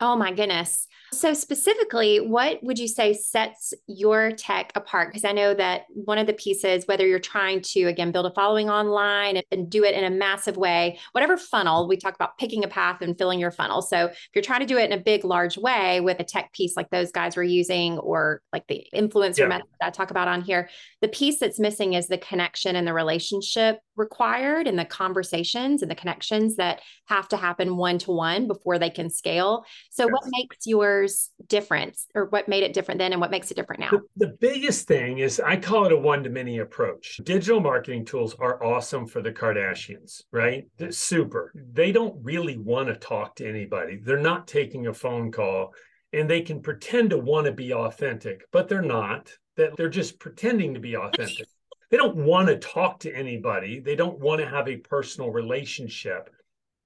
Oh 0.00 0.16
my 0.16 0.32
goodness. 0.32 0.86
So, 1.12 1.34
specifically, 1.34 2.18
what 2.18 2.62
would 2.62 2.78
you 2.78 2.86
say 2.86 3.14
sets 3.14 3.74
your 3.88 4.30
tech 4.30 4.70
apart? 4.76 5.08
Because 5.08 5.24
I 5.24 5.32
know 5.32 5.52
that 5.54 5.82
one 5.92 6.18
of 6.18 6.28
the 6.28 6.32
pieces, 6.32 6.86
whether 6.86 7.04
you're 7.04 7.18
trying 7.18 7.62
to, 7.62 7.86
again, 7.86 8.12
build 8.12 8.26
a 8.26 8.30
following 8.30 8.70
online 8.70 9.42
and, 9.50 9.68
do 9.68 9.84
it 9.84 9.94
in 9.94 10.04
a 10.04 10.10
massive 10.10 10.56
way, 10.56 10.98
whatever 11.12 11.36
funnel, 11.36 11.86
we 11.86 11.96
talk 11.96 12.14
about 12.14 12.38
picking 12.38 12.64
a 12.64 12.68
path 12.68 13.02
and 13.02 13.18
filling 13.18 13.38
your 13.38 13.50
funnel. 13.50 13.82
So, 13.82 14.06
if 14.06 14.28
you're 14.34 14.42
trying 14.42 14.60
to 14.60 14.66
do 14.66 14.78
it 14.78 14.90
in 14.90 14.98
a 14.98 15.02
big, 15.02 15.24
large 15.24 15.58
way 15.58 16.00
with 16.00 16.20
a 16.20 16.24
tech 16.24 16.52
piece 16.52 16.76
like 16.76 16.90
those 16.90 17.10
guys 17.10 17.36
were 17.36 17.42
using, 17.42 17.98
or 17.98 18.40
like 18.52 18.66
the 18.68 18.86
influencer 18.94 19.40
yeah. 19.40 19.48
method 19.48 19.68
that 19.80 19.88
I 19.88 19.90
talk 19.90 20.12
about 20.12 20.28
on 20.28 20.42
here, 20.42 20.70
the 21.02 21.08
piece 21.08 21.40
that's 21.40 21.58
missing 21.58 21.94
is 21.94 22.06
the 22.06 22.18
connection 22.18 22.76
and 22.76 22.86
the 22.86 22.94
relationship 22.94 23.80
required 24.00 24.66
and 24.66 24.76
the 24.76 24.84
conversations 24.84 25.82
and 25.82 25.90
the 25.90 25.94
connections 25.94 26.56
that 26.56 26.80
have 27.04 27.28
to 27.28 27.36
happen 27.36 27.76
one 27.76 27.98
to 27.98 28.10
one 28.10 28.48
before 28.48 28.78
they 28.78 28.90
can 28.90 29.10
scale. 29.10 29.64
So, 29.90 30.04
yes. 30.04 30.12
what 30.12 30.24
makes 30.26 30.66
yours 30.66 31.30
different, 31.46 31.96
or 32.16 32.24
what 32.24 32.48
made 32.48 32.64
it 32.64 32.72
different 32.72 32.98
then, 32.98 33.12
and 33.12 33.20
what 33.20 33.30
makes 33.30 33.50
it 33.52 33.54
different 33.54 33.80
now? 33.80 33.90
The, 33.90 34.26
the 34.26 34.36
biggest 34.40 34.88
thing 34.88 35.18
is 35.18 35.38
I 35.38 35.56
call 35.56 35.86
it 35.86 35.92
a 35.92 35.96
one 35.96 36.24
to 36.24 36.30
many 36.30 36.58
approach. 36.58 37.20
Digital 37.22 37.60
marketing 37.60 38.04
tools 38.04 38.34
are 38.40 38.64
awesome 38.64 39.06
for 39.06 39.22
the 39.22 39.30
Kardashians, 39.30 40.22
right? 40.32 40.66
They're 40.78 40.90
super. 40.90 41.52
They 41.54 41.92
don't 41.92 42.16
really 42.24 42.56
want 42.56 42.88
to 42.88 42.96
talk 42.96 43.36
to 43.36 43.48
anybody, 43.48 44.00
they're 44.02 44.18
not 44.18 44.48
taking 44.48 44.88
a 44.88 44.94
phone 44.94 45.30
call. 45.30 45.72
And 46.12 46.28
they 46.28 46.40
can 46.40 46.60
pretend 46.60 47.10
to 47.10 47.18
want 47.18 47.46
to 47.46 47.52
be 47.52 47.72
authentic, 47.72 48.42
but 48.50 48.68
they're 48.68 48.82
not. 48.82 49.30
That 49.56 49.76
they're 49.76 49.88
just 49.88 50.18
pretending 50.18 50.74
to 50.74 50.80
be 50.80 50.96
authentic. 50.96 51.46
They 51.90 51.96
don't 51.96 52.16
want 52.16 52.48
to 52.48 52.58
talk 52.58 53.00
to 53.00 53.14
anybody. 53.14 53.80
They 53.80 53.96
don't 53.96 54.20
want 54.20 54.40
to 54.40 54.48
have 54.48 54.68
a 54.68 54.76
personal 54.76 55.30
relationship. 55.30 56.30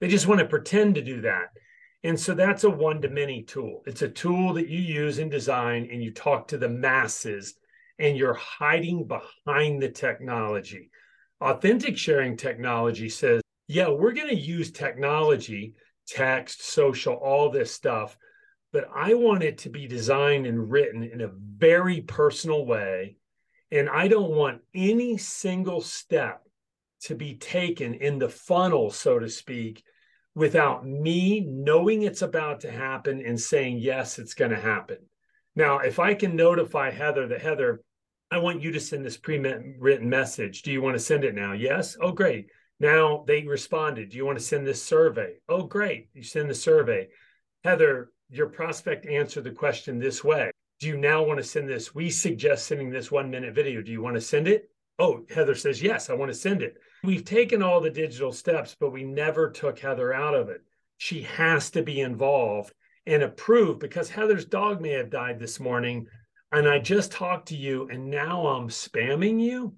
They 0.01 0.09
just 0.09 0.27
want 0.27 0.41
to 0.41 0.47
pretend 0.47 0.95
to 0.95 1.03
do 1.03 1.21
that. 1.23 1.51
And 2.03 2.19
so 2.19 2.35
that's 2.35 2.65
a 2.65 2.71
one 2.71 3.01
to 3.03 3.09
many 3.09 3.43
tool. 3.43 3.83
It's 3.87 4.03
a 4.03 4.09
tool 4.09 4.53
that 4.55 4.69
you 4.69 4.79
use 4.79 5.19
in 5.19 5.29
design 5.31 5.89
and 5.91 6.03
you 6.03 6.13
talk 6.13 6.49
to 6.49 6.59
the 6.59 6.69
masses 6.69 7.55
and 7.99 8.17
you're 8.17 8.35
hiding 8.35 9.07
behind 9.07 9.81
the 9.81 9.89
technology. 9.89 10.91
Authentic 11.41 11.97
sharing 11.97 12.37
technology 12.37 13.09
says, 13.09 13.41
yeah, 13.69 13.89
we're 13.89 14.13
going 14.13 14.29
to 14.29 14.35
use 14.35 14.71
technology, 14.71 15.75
text, 16.07 16.63
social, 16.63 17.15
all 17.15 17.51
this 17.51 17.73
stuff, 17.73 18.17
but 18.73 18.89
I 18.95 19.15
want 19.15 19.43
it 19.43 19.59
to 19.59 19.71
be 19.71 19.87
designed 19.87 20.47
and 20.47 20.71
written 20.71 21.03
in 21.03 21.21
a 21.21 21.31
very 21.57 22.01
personal 22.03 22.67
way. 22.67 23.17
And 23.75 23.91
I 23.91 24.07
don't 24.07 24.31
want 24.31 24.63
any 24.73 25.17
single 25.19 25.81
step 25.81 26.47
to 27.03 27.17
be 27.17 27.35
taken 27.35 27.95
in 27.95 28.21
the 28.21 28.29
funnel, 28.29 28.93
so 28.93 29.19
to 29.19 29.29
speak, 29.29 29.83
without 30.37 30.87
me 30.87 31.41
knowing 31.41 32.03
it's 32.03 32.23
about 32.23 32.61
to 32.61 32.71
happen 32.71 33.21
and 33.27 33.39
saying, 33.39 33.79
yes, 33.79 34.21
it's 34.21 34.35
going 34.35 34.53
to 34.53 34.61
happen. 34.61 34.99
Now, 35.57 35.79
if 35.79 35.99
I 35.99 36.15
can 36.15 36.37
notify 36.37 36.93
Heather 36.93 37.27
that, 37.27 37.43
Heather, 37.43 37.81
I 38.31 38.39
want 38.39 38.63
you 38.63 38.71
to 38.71 38.81
send 38.81 39.05
this 39.05 39.17
pre 39.17 39.39
written 39.39 40.09
message. 40.09 40.63
Do 40.63 40.71
you 40.71 40.81
want 40.81 40.95
to 40.95 41.03
send 41.03 41.25
it 41.25 41.35
now? 41.35 41.53
Yes. 41.53 41.97
Oh, 42.01 42.13
great. 42.13 42.47
Now 42.79 43.25
they 43.27 43.43
responded. 43.43 44.11
Do 44.11 44.17
you 44.17 44.25
want 44.25 44.39
to 44.39 44.45
send 44.45 44.65
this 44.65 44.83
survey? 44.83 45.35
Oh, 45.49 45.65
great. 45.65 46.11
You 46.15 46.23
send 46.23 46.49
the 46.49 46.55
survey. 46.55 47.09
Heather, 47.65 48.13
your 48.31 48.51
prospect 48.51 49.05
answered 49.07 49.45
the 49.45 49.51
question 49.51 49.99
this 49.99 50.23
way. 50.23 50.53
Do 50.81 50.89
you 50.89 50.97
now 50.97 51.23
want 51.23 51.39
to 51.39 51.45
send 51.45 51.69
this? 51.69 51.95
We 51.95 52.11
suggest 52.11 52.67
sending 52.67 52.91
this 52.91 53.11
one 53.11 53.31
minute 53.31 53.55
video. 53.55 53.81
Do 53.81 53.93
you 53.93 54.03
want 54.03 54.17
to 54.17 54.21
send 54.21 54.49
it? 54.49 54.71
Oh, 54.99 55.25
Heather 55.29 55.55
says, 55.55 55.83
yes, 55.83 56.11
I 56.11 56.15
want 56.15 56.31
to 56.31 56.39
send 56.39 56.63
it. 56.63 56.77
We've 57.03 57.25
taken 57.25 57.63
all 57.63 57.81
the 57.81 57.91
digital 57.91 58.33
steps, 58.33 58.77
but 58.79 58.91
we 58.91 59.05
never 59.05 59.51
took 59.51 59.79
Heather 59.79 60.13
out 60.13 60.35
of 60.35 60.49
it. 60.49 60.63
She 60.99 61.23
has 61.23 61.71
to 61.71 61.83
be 61.83 62.01
involved 62.01 62.73
and 63.07 63.23
approved 63.23 63.81
because 63.81 64.09
Heather's 64.09 64.45
dog 64.45 64.81
may 64.81 64.93
have 64.93 65.11
died 65.11 65.39
this 65.39 65.61
morning. 65.61 66.07
And 66.53 66.69
I 66.69 66.79
just 66.79 67.11
talked 67.11 67.49
to 67.49 67.57
you 67.57 67.89
and 67.91 68.11
now 68.11 68.47
I'm 68.47 68.69
spamming 68.69 69.41
you. 69.41 69.75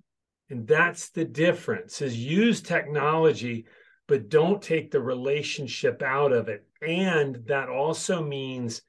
And 0.51 0.67
that's 0.67 1.09
the 1.09 1.25
difference 1.25 2.03
is 2.03 2.17
use 2.17 2.61
technology, 2.61 3.67
but 4.07 4.29
don't 4.29 4.63
take 4.63 4.91
the 4.91 5.01
relationship 5.01 6.03
out 6.03 6.33
of 6.33 6.49
it. 6.49 6.65
And 6.83 7.43
that 7.47 7.69
also 7.69 8.23
means 8.23 8.83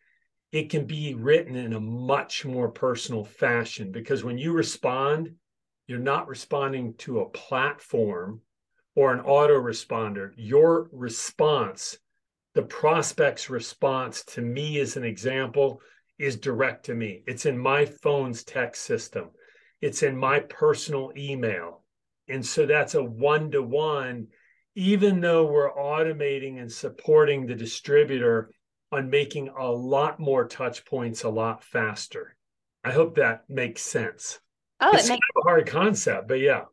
it 0.51 0.69
can 0.69 0.85
be 0.85 1.13
written 1.13 1.55
in 1.55 1.73
a 1.73 1.79
much 1.79 2.45
more 2.45 2.69
personal 2.69 3.25
fashion 3.25 3.91
because 3.91 4.23
when 4.23 4.37
you 4.37 4.53
respond, 4.53 5.33
you're 5.87 5.99
not 5.99 6.27
responding 6.27 6.93
to 6.95 7.19
a 7.19 7.29
platform 7.29 8.41
or 8.95 9.13
an 9.13 9.21
autoresponder. 9.21 10.31
Your 10.35 10.89
response, 10.91 11.97
the 12.53 12.63
prospect's 12.63 13.49
response 13.49 14.23
to 14.25 14.41
me 14.41 14.79
as 14.79 14.97
an 14.97 15.03
example, 15.03 15.81
is 16.17 16.37
direct 16.37 16.85
to 16.85 16.95
me. 16.95 17.23
It's 17.27 17.45
in 17.45 17.57
my 17.57 17.85
phone's 17.85 18.43
text 18.43 18.83
system, 18.83 19.29
it's 19.81 20.01
in 20.01 20.17
my 20.17 20.39
personal 20.39 21.11
email. 21.15 21.83
And 22.29 22.45
so 22.45 22.65
that's 22.65 22.95
a 22.95 23.03
one 23.03 23.51
to 23.51 23.61
one, 23.61 24.27
even 24.75 25.21
though 25.21 25.45
we're 25.45 25.73
automating 25.73 26.59
and 26.59 26.71
supporting 26.71 27.45
the 27.45 27.55
distributor 27.55 28.51
on 28.91 29.09
making 29.09 29.49
a 29.49 29.69
lot 29.69 30.19
more 30.19 30.47
touch 30.47 30.85
points 30.85 31.23
a 31.23 31.29
lot 31.29 31.63
faster. 31.63 32.35
I 32.83 32.91
hope 32.91 33.15
that 33.15 33.43
makes 33.49 33.81
sense. 33.81 34.39
Oh, 34.79 34.91
it's 34.93 35.07
it 35.07 35.09
makes 35.09 35.09
kind 35.09 35.19
of 35.35 35.41
a 35.45 35.49
hard 35.49 35.67
concept, 35.67 36.27
but 36.27 36.39
yeah. 36.39 36.63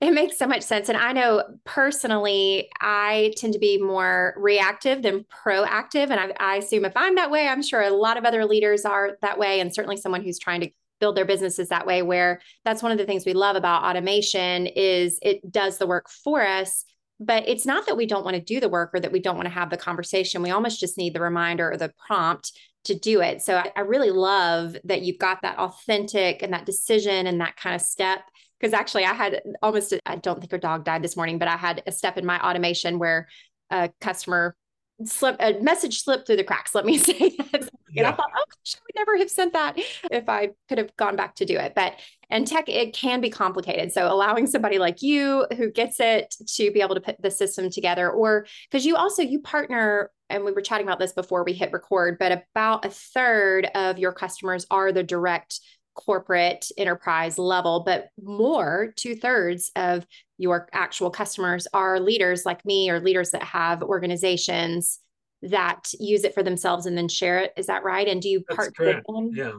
It 0.00 0.12
makes 0.12 0.38
so 0.38 0.46
much 0.46 0.62
sense. 0.62 0.88
And 0.88 0.96
I 0.96 1.12
know 1.12 1.44
personally, 1.64 2.70
I 2.80 3.34
tend 3.36 3.52
to 3.52 3.58
be 3.58 3.78
more 3.78 4.34
reactive 4.38 5.02
than 5.02 5.24
proactive. 5.24 6.10
And 6.10 6.14
I, 6.14 6.32
I, 6.40 6.56
assume 6.56 6.84
if 6.84 6.96
I'm 6.96 7.16
that 7.16 7.30
way, 7.30 7.46
I'm 7.46 7.62
sure 7.62 7.82
a 7.82 7.90
lot 7.90 8.16
of 8.16 8.24
other 8.24 8.46
leaders 8.46 8.84
are 8.84 9.18
that 9.20 9.38
way. 9.38 9.60
And 9.60 9.74
certainly 9.74 9.96
someone 9.96 10.22
who's 10.22 10.38
trying 10.38 10.62
to 10.62 10.70
build 10.98 11.16
their 11.16 11.26
businesses 11.26 11.68
that 11.68 11.86
way, 11.86 12.00
where 12.00 12.40
that's 12.64 12.82
one 12.82 12.92
of 12.92 12.98
the 12.98 13.04
things 13.04 13.26
we 13.26 13.34
love 13.34 13.56
about 13.56 13.84
automation 13.84 14.66
is 14.66 15.18
it 15.20 15.50
does 15.50 15.78
the 15.78 15.86
work 15.86 16.08
for 16.08 16.46
us. 16.46 16.84
But 17.24 17.48
it's 17.48 17.66
not 17.66 17.86
that 17.86 17.96
we 17.96 18.06
don't 18.06 18.24
want 18.24 18.36
to 18.36 18.42
do 18.42 18.58
the 18.58 18.68
work 18.68 18.90
or 18.94 19.00
that 19.00 19.12
we 19.12 19.20
don't 19.20 19.36
want 19.36 19.46
to 19.46 19.54
have 19.54 19.70
the 19.70 19.76
conversation. 19.76 20.42
We 20.42 20.50
almost 20.50 20.80
just 20.80 20.98
need 20.98 21.14
the 21.14 21.20
reminder 21.20 21.70
or 21.70 21.76
the 21.76 21.92
prompt 22.06 22.52
to 22.84 22.98
do 22.98 23.20
it. 23.20 23.42
So 23.42 23.56
I, 23.56 23.70
I 23.76 23.80
really 23.80 24.10
love 24.10 24.76
that 24.84 25.02
you've 25.02 25.18
got 25.18 25.42
that 25.42 25.58
authentic 25.58 26.42
and 26.42 26.52
that 26.52 26.66
decision 26.66 27.26
and 27.26 27.40
that 27.40 27.56
kind 27.56 27.74
of 27.74 27.80
step 27.80 28.20
because 28.58 28.72
actually 28.72 29.04
I 29.04 29.12
had 29.12 29.42
almost 29.60 29.92
I 30.06 30.16
don't 30.16 30.40
think 30.40 30.52
her 30.52 30.58
dog 30.58 30.84
died 30.84 31.02
this 31.02 31.16
morning, 31.16 31.38
but 31.38 31.48
I 31.48 31.56
had 31.56 31.82
a 31.86 31.92
step 31.92 32.16
in 32.16 32.26
my 32.26 32.40
automation 32.40 32.98
where 32.98 33.28
a 33.70 33.90
customer 34.00 34.56
slip 35.06 35.36
a 35.40 35.58
message 35.60 36.02
slipped 36.02 36.26
through 36.26 36.36
the 36.36 36.44
cracks. 36.44 36.74
Let 36.74 36.84
me 36.84 36.98
say 36.98 37.30
that. 37.36 37.68
And 37.96 38.06
I 38.06 38.12
thought, 38.12 38.30
oh 38.34 38.44
gosh, 38.48 38.76
I 38.76 38.80
would 38.86 38.94
never 38.96 39.18
have 39.18 39.30
sent 39.30 39.52
that 39.52 39.78
if 40.10 40.28
I 40.28 40.50
could 40.68 40.78
have 40.78 40.96
gone 40.96 41.16
back 41.16 41.34
to 41.36 41.44
do 41.44 41.56
it. 41.56 41.74
But 41.74 41.94
and 42.30 42.46
tech, 42.46 42.68
it 42.68 42.94
can 42.94 43.20
be 43.20 43.28
complicated. 43.28 43.92
So 43.92 44.10
allowing 44.10 44.46
somebody 44.46 44.78
like 44.78 45.02
you 45.02 45.46
who 45.56 45.70
gets 45.70 46.00
it 46.00 46.34
to 46.54 46.70
be 46.70 46.80
able 46.80 46.94
to 46.94 47.00
put 47.00 47.20
the 47.20 47.30
system 47.30 47.70
together, 47.70 48.10
or 48.10 48.46
because 48.70 48.86
you 48.86 48.96
also 48.96 49.22
you 49.22 49.40
partner, 49.40 50.10
and 50.30 50.44
we 50.44 50.52
were 50.52 50.62
chatting 50.62 50.86
about 50.86 50.98
this 50.98 51.12
before 51.12 51.44
we 51.44 51.52
hit 51.52 51.72
record, 51.72 52.16
but 52.18 52.44
about 52.54 52.84
a 52.86 52.90
third 52.90 53.66
of 53.74 53.98
your 53.98 54.12
customers 54.12 54.66
are 54.70 54.92
the 54.92 55.02
direct 55.02 55.60
corporate 55.94 56.66
enterprise 56.76 57.38
level, 57.38 57.82
but 57.84 58.08
more 58.22 58.92
two 58.96 59.14
thirds 59.14 59.70
of 59.76 60.06
your 60.38 60.68
actual 60.72 61.10
customers 61.10 61.66
are 61.72 62.00
leaders 62.00 62.44
like 62.44 62.64
me 62.64 62.90
or 62.90 63.00
leaders 63.00 63.30
that 63.30 63.42
have 63.42 63.82
organizations 63.82 65.00
that 65.42 65.90
use 65.98 66.24
it 66.24 66.34
for 66.34 66.42
themselves 66.42 66.86
and 66.86 66.96
then 66.96 67.08
share 67.08 67.38
it. 67.38 67.52
Is 67.56 67.66
that 67.66 67.84
right? 67.84 68.06
And 68.06 68.22
do 68.22 68.28
you 68.28 68.42
part 68.44 68.72
with 68.78 69.02
them? 69.06 69.30
Yeah. 69.34 69.52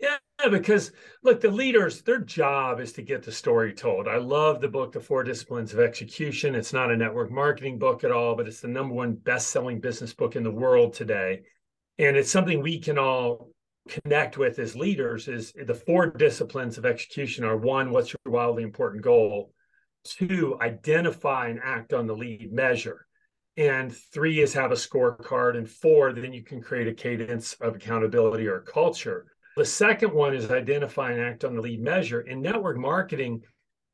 Yeah, 0.00 0.48
because 0.50 0.92
look, 1.22 1.40
the 1.40 1.50
leaders, 1.50 2.02
their 2.02 2.18
job 2.18 2.78
is 2.80 2.92
to 2.94 3.02
get 3.02 3.22
the 3.22 3.32
story 3.32 3.72
told. 3.72 4.06
I 4.06 4.16
love 4.16 4.60
the 4.60 4.68
book, 4.68 4.92
The 4.92 5.00
Four 5.00 5.24
Disciplines 5.24 5.72
of 5.72 5.80
Execution. 5.80 6.54
It's 6.54 6.74
not 6.74 6.90
a 6.90 6.96
network 6.96 7.30
marketing 7.30 7.78
book 7.78 8.04
at 8.04 8.12
all, 8.12 8.34
but 8.34 8.46
it's 8.46 8.60
the 8.60 8.68
number 8.68 8.92
one 8.92 9.14
best 9.14 9.48
selling 9.48 9.80
business 9.80 10.12
book 10.12 10.36
in 10.36 10.42
the 10.42 10.50
world 10.50 10.92
today. 10.92 11.44
And 11.98 12.16
it's 12.16 12.30
something 12.30 12.60
we 12.60 12.80
can 12.80 12.98
all 12.98 13.53
connect 13.88 14.38
with 14.38 14.58
as 14.58 14.74
leaders 14.74 15.28
is 15.28 15.52
the 15.52 15.74
four 15.74 16.06
disciplines 16.06 16.78
of 16.78 16.86
execution 16.86 17.44
are 17.44 17.56
one, 17.56 17.90
what's 17.90 18.12
your 18.12 18.32
wildly 18.32 18.62
important 18.62 19.02
goal? 19.02 19.52
Two, 20.04 20.58
identify 20.60 21.48
and 21.48 21.60
act 21.62 21.92
on 21.92 22.06
the 22.06 22.16
lead 22.16 22.52
measure. 22.52 23.06
And 23.56 23.94
three 24.12 24.40
is 24.40 24.52
have 24.54 24.72
a 24.72 24.76
scorecard. 24.76 25.56
And 25.56 25.68
four, 25.68 26.12
then 26.12 26.32
you 26.32 26.42
can 26.42 26.60
create 26.60 26.88
a 26.88 26.94
cadence 26.94 27.54
of 27.60 27.76
accountability 27.76 28.46
or 28.46 28.60
culture. 28.60 29.26
The 29.56 29.64
second 29.64 30.12
one 30.12 30.34
is 30.34 30.50
identify 30.50 31.12
and 31.12 31.20
act 31.20 31.44
on 31.44 31.54
the 31.54 31.62
lead 31.62 31.80
measure. 31.80 32.22
In 32.22 32.42
network 32.42 32.76
marketing, 32.76 33.42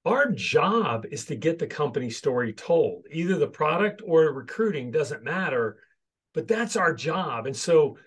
our 0.06 0.30
job 0.30 1.04
is 1.10 1.26
to 1.26 1.36
get 1.36 1.58
the 1.58 1.66
company 1.66 2.08
story 2.08 2.54
told. 2.54 3.04
Either 3.12 3.36
the 3.36 3.46
product 3.46 4.00
or 4.04 4.32
recruiting 4.32 4.90
doesn't 4.90 5.22
matter, 5.22 5.76
but 6.32 6.48
that's 6.48 6.76
our 6.76 6.94
job. 6.94 7.46
And 7.46 7.56
so 7.56 7.98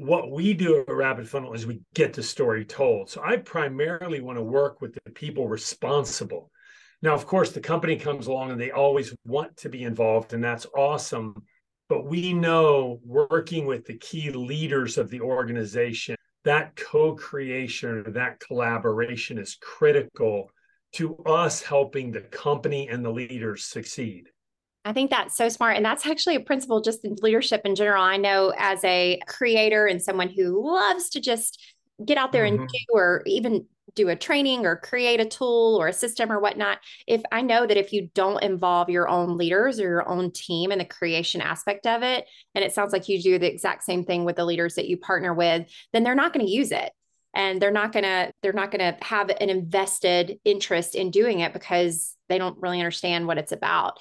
what 0.00 0.30
we 0.30 0.54
do 0.54 0.80
at 0.80 0.88
Rapid 0.88 1.28
Funnel 1.28 1.52
is 1.52 1.66
we 1.66 1.82
get 1.94 2.14
the 2.14 2.22
story 2.22 2.64
told. 2.64 3.10
So 3.10 3.22
I 3.22 3.36
primarily 3.36 4.20
want 4.20 4.38
to 4.38 4.42
work 4.42 4.80
with 4.80 4.94
the 4.94 5.10
people 5.10 5.46
responsible. 5.46 6.50
Now, 7.02 7.14
of 7.14 7.26
course, 7.26 7.52
the 7.52 7.60
company 7.60 7.96
comes 7.96 8.26
along 8.26 8.50
and 8.50 8.60
they 8.60 8.70
always 8.70 9.14
want 9.26 9.56
to 9.58 9.68
be 9.68 9.82
involved, 9.82 10.32
and 10.32 10.42
that's 10.42 10.66
awesome. 10.76 11.34
But 11.88 12.06
we 12.06 12.32
know 12.32 13.00
working 13.04 13.66
with 13.66 13.84
the 13.84 13.98
key 13.98 14.30
leaders 14.30 14.96
of 14.96 15.10
the 15.10 15.20
organization, 15.20 16.16
that 16.44 16.76
co 16.76 17.14
creation 17.14 17.90
or 17.90 18.10
that 18.12 18.40
collaboration 18.40 19.38
is 19.38 19.58
critical 19.60 20.50
to 20.92 21.16
us 21.24 21.62
helping 21.62 22.10
the 22.10 22.22
company 22.22 22.88
and 22.88 23.04
the 23.04 23.10
leaders 23.10 23.66
succeed. 23.66 24.28
I 24.84 24.92
think 24.92 25.10
that's 25.10 25.36
so 25.36 25.48
smart. 25.48 25.76
And 25.76 25.84
that's 25.84 26.06
actually 26.06 26.36
a 26.36 26.40
principle 26.40 26.80
just 26.80 27.04
in 27.04 27.16
leadership 27.20 27.62
in 27.64 27.74
general. 27.74 28.02
I 28.02 28.16
know 28.16 28.52
as 28.56 28.82
a 28.84 29.20
creator 29.26 29.86
and 29.86 30.02
someone 30.02 30.30
who 30.30 30.64
loves 30.64 31.10
to 31.10 31.20
just 31.20 31.60
get 32.04 32.16
out 32.16 32.32
there 32.32 32.44
mm-hmm. 32.44 32.62
and 32.62 32.68
do 32.68 32.78
or 32.94 33.22
even 33.26 33.66
do 33.94 34.08
a 34.08 34.16
training 34.16 34.66
or 34.66 34.76
create 34.76 35.20
a 35.20 35.24
tool 35.24 35.76
or 35.78 35.88
a 35.88 35.92
system 35.92 36.30
or 36.30 36.40
whatnot. 36.40 36.78
If 37.06 37.22
I 37.32 37.42
know 37.42 37.66
that 37.66 37.76
if 37.76 37.92
you 37.92 38.08
don't 38.14 38.42
involve 38.42 38.88
your 38.88 39.08
own 39.08 39.36
leaders 39.36 39.80
or 39.80 39.84
your 39.84 40.08
own 40.08 40.30
team 40.30 40.72
in 40.72 40.78
the 40.78 40.84
creation 40.84 41.40
aspect 41.40 41.86
of 41.86 42.02
it, 42.02 42.24
and 42.54 42.64
it 42.64 42.72
sounds 42.72 42.92
like 42.92 43.08
you 43.08 43.20
do 43.20 43.38
the 43.38 43.52
exact 43.52 43.82
same 43.82 44.04
thing 44.04 44.24
with 44.24 44.36
the 44.36 44.44
leaders 44.44 44.76
that 44.76 44.88
you 44.88 44.96
partner 44.96 45.34
with, 45.34 45.66
then 45.92 46.04
they're 46.04 46.14
not 46.14 46.32
going 46.32 46.46
to 46.46 46.52
use 46.52 46.72
it 46.72 46.92
and 47.34 47.60
they're 47.60 47.70
not 47.70 47.92
going 47.92 48.04
to 48.04 48.32
they're 48.42 48.52
not 48.52 48.70
going 48.70 48.80
to 48.80 49.04
have 49.04 49.28
an 49.28 49.50
invested 49.50 50.38
interest 50.44 50.94
in 50.94 51.10
doing 51.10 51.40
it 51.40 51.52
because 51.52 52.16
they 52.28 52.38
don't 52.38 52.60
really 52.60 52.80
understand 52.80 53.26
what 53.26 53.38
it's 53.38 53.52
about 53.52 53.98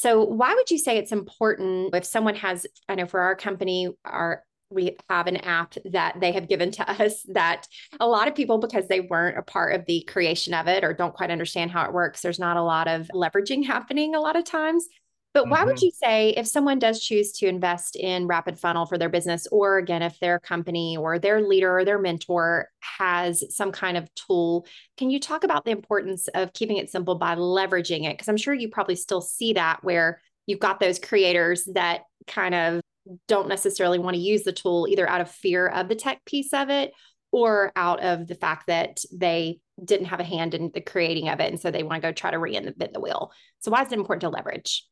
so, 0.00 0.24
why 0.24 0.54
would 0.54 0.70
you 0.70 0.78
say 0.78 0.96
it's 0.96 1.12
important 1.12 1.94
if 1.94 2.06
someone 2.06 2.34
has, 2.36 2.66
I 2.88 2.94
know 2.94 3.04
for 3.04 3.20
our 3.20 3.36
company, 3.36 3.90
our 4.02 4.44
we 4.70 4.96
have 5.10 5.26
an 5.26 5.36
app 5.38 5.74
that 5.84 6.18
they 6.20 6.32
have 6.32 6.48
given 6.48 6.70
to 6.70 6.90
us 7.04 7.22
that 7.34 7.66
a 7.98 8.06
lot 8.06 8.26
of 8.26 8.34
people 8.34 8.56
because 8.56 8.88
they 8.88 9.00
weren't 9.00 9.36
a 9.36 9.42
part 9.42 9.74
of 9.74 9.84
the 9.84 10.00
creation 10.08 10.54
of 10.54 10.68
it 10.68 10.84
or 10.84 10.94
don't 10.94 11.12
quite 11.12 11.30
understand 11.30 11.70
how 11.72 11.84
it 11.84 11.92
works 11.92 12.22
there's 12.22 12.38
not 12.38 12.56
a 12.56 12.62
lot 12.62 12.86
of 12.86 13.10
leveraging 13.12 13.66
happening 13.66 14.14
a 14.14 14.20
lot 14.20 14.36
of 14.36 14.44
times 14.44 14.86
but 15.32 15.48
why 15.48 15.58
mm-hmm. 15.58 15.68
would 15.68 15.80
you 15.80 15.92
say 15.92 16.30
if 16.30 16.46
someone 16.46 16.80
does 16.80 17.00
choose 17.00 17.30
to 17.32 17.46
invest 17.46 17.94
in 17.94 18.26
Rapid 18.26 18.58
Funnel 18.58 18.86
for 18.86 18.98
their 18.98 19.08
business, 19.08 19.46
or 19.52 19.78
again, 19.78 20.02
if 20.02 20.18
their 20.18 20.40
company 20.40 20.96
or 20.96 21.18
their 21.18 21.40
leader 21.40 21.78
or 21.78 21.84
their 21.84 22.00
mentor 22.00 22.68
has 22.80 23.44
some 23.54 23.70
kind 23.70 23.96
of 23.96 24.12
tool, 24.14 24.66
can 24.96 25.10
you 25.10 25.20
talk 25.20 25.44
about 25.44 25.64
the 25.64 25.70
importance 25.70 26.26
of 26.28 26.52
keeping 26.52 26.78
it 26.78 26.90
simple 26.90 27.14
by 27.14 27.36
leveraging 27.36 28.04
it? 28.04 28.14
Because 28.14 28.28
I'm 28.28 28.36
sure 28.36 28.54
you 28.54 28.68
probably 28.68 28.96
still 28.96 29.20
see 29.20 29.52
that 29.52 29.84
where 29.84 30.20
you've 30.46 30.58
got 30.58 30.80
those 30.80 30.98
creators 30.98 31.64
that 31.74 32.02
kind 32.26 32.54
of 32.54 32.80
don't 33.28 33.48
necessarily 33.48 33.98
want 33.98 34.14
to 34.14 34.22
use 34.22 34.42
the 34.42 34.52
tool 34.52 34.86
either 34.88 35.08
out 35.08 35.20
of 35.20 35.30
fear 35.30 35.68
of 35.68 35.88
the 35.88 35.94
tech 35.94 36.24
piece 36.24 36.52
of 36.52 36.70
it 36.70 36.92
or 37.32 37.70
out 37.76 38.02
of 38.02 38.26
the 38.26 38.34
fact 38.34 38.66
that 38.66 38.98
they 39.12 39.60
didn't 39.82 40.06
have 40.06 40.20
a 40.20 40.24
hand 40.24 40.54
in 40.54 40.70
the 40.74 40.80
creating 40.80 41.28
of 41.28 41.38
it. 41.38 41.50
And 41.50 41.60
so 41.60 41.70
they 41.70 41.84
want 41.84 42.02
to 42.02 42.08
go 42.08 42.12
try 42.12 42.32
to 42.32 42.36
reinvent 42.36 42.92
the 42.92 43.00
wheel. 43.00 43.30
So, 43.60 43.70
why 43.70 43.82
is 43.82 43.92
it 43.92 43.98
important 43.98 44.22
to 44.22 44.28
leverage? 44.28 44.84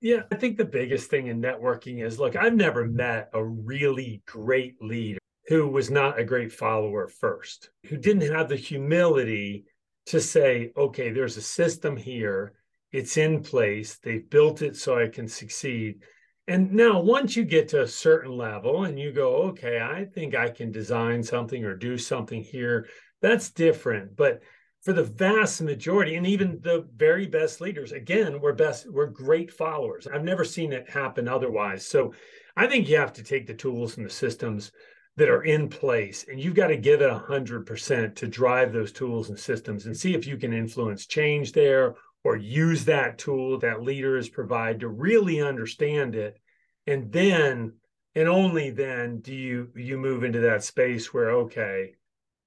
Yeah, 0.00 0.22
I 0.32 0.36
think 0.36 0.56
the 0.56 0.64
biggest 0.64 1.10
thing 1.10 1.26
in 1.26 1.42
networking 1.42 2.04
is 2.04 2.18
look, 2.18 2.34
I've 2.34 2.54
never 2.54 2.86
met 2.86 3.28
a 3.34 3.44
really 3.44 4.22
great 4.26 4.80
leader 4.80 5.18
who 5.46 5.68
was 5.68 5.90
not 5.90 6.18
a 6.18 6.24
great 6.24 6.52
follower 6.52 7.06
first, 7.08 7.70
who 7.86 7.96
didn't 7.96 8.32
have 8.32 8.48
the 8.48 8.56
humility 8.56 9.64
to 10.06 10.20
say, 10.20 10.72
okay, 10.76 11.10
there's 11.10 11.36
a 11.36 11.42
system 11.42 11.96
here, 11.96 12.54
it's 12.92 13.16
in 13.16 13.42
place, 13.42 13.98
they've 13.98 14.28
built 14.30 14.62
it 14.62 14.76
so 14.76 14.98
I 14.98 15.08
can 15.08 15.28
succeed. 15.28 16.02
And 16.48 16.72
now, 16.72 17.00
once 17.00 17.36
you 17.36 17.44
get 17.44 17.68
to 17.68 17.82
a 17.82 17.88
certain 17.88 18.32
level 18.36 18.84
and 18.84 18.98
you 18.98 19.12
go, 19.12 19.34
okay, 19.50 19.80
I 19.80 20.06
think 20.06 20.34
I 20.34 20.48
can 20.48 20.72
design 20.72 21.22
something 21.22 21.64
or 21.64 21.76
do 21.76 21.98
something 21.98 22.42
here, 22.42 22.88
that's 23.20 23.50
different. 23.50 24.16
But 24.16 24.40
for 24.82 24.92
the 24.92 25.04
vast 25.04 25.60
majority 25.60 26.16
and 26.16 26.26
even 26.26 26.58
the 26.62 26.86
very 26.96 27.26
best 27.26 27.60
leaders 27.60 27.92
again 27.92 28.40
we're 28.40 28.52
best 28.52 28.90
we're 28.90 29.06
great 29.06 29.52
followers. 29.52 30.06
I've 30.06 30.24
never 30.24 30.44
seen 30.44 30.72
it 30.72 30.88
happen 30.88 31.28
otherwise. 31.28 31.86
So 31.86 32.14
i 32.56 32.66
think 32.66 32.88
you 32.88 32.96
have 32.96 33.12
to 33.14 33.22
take 33.22 33.46
the 33.46 33.54
tools 33.54 33.96
and 33.96 34.06
the 34.06 34.10
systems 34.10 34.72
that 35.16 35.28
are 35.28 35.42
in 35.42 35.68
place 35.68 36.24
and 36.28 36.40
you've 36.40 36.54
got 36.54 36.68
to 36.68 36.76
give 36.76 37.00
it 37.00 37.10
100% 37.10 38.14
to 38.16 38.26
drive 38.26 38.72
those 38.72 38.92
tools 38.92 39.28
and 39.28 39.38
systems 39.38 39.86
and 39.86 39.96
see 39.96 40.14
if 40.14 40.26
you 40.26 40.36
can 40.36 40.52
influence 40.52 41.06
change 41.06 41.52
there 41.52 41.94
or 42.24 42.36
use 42.36 42.84
that 42.84 43.18
tool 43.18 43.58
that 43.58 43.82
leaders 43.82 44.28
provide 44.28 44.80
to 44.80 44.88
really 44.88 45.40
understand 45.40 46.14
it. 46.14 46.38
And 46.86 47.10
then 47.12 47.74
and 48.14 48.28
only 48.28 48.70
then 48.70 49.20
do 49.20 49.34
you 49.34 49.68
you 49.76 49.96
move 49.96 50.24
into 50.24 50.40
that 50.40 50.64
space 50.64 51.12
where 51.14 51.30
okay 51.30 51.94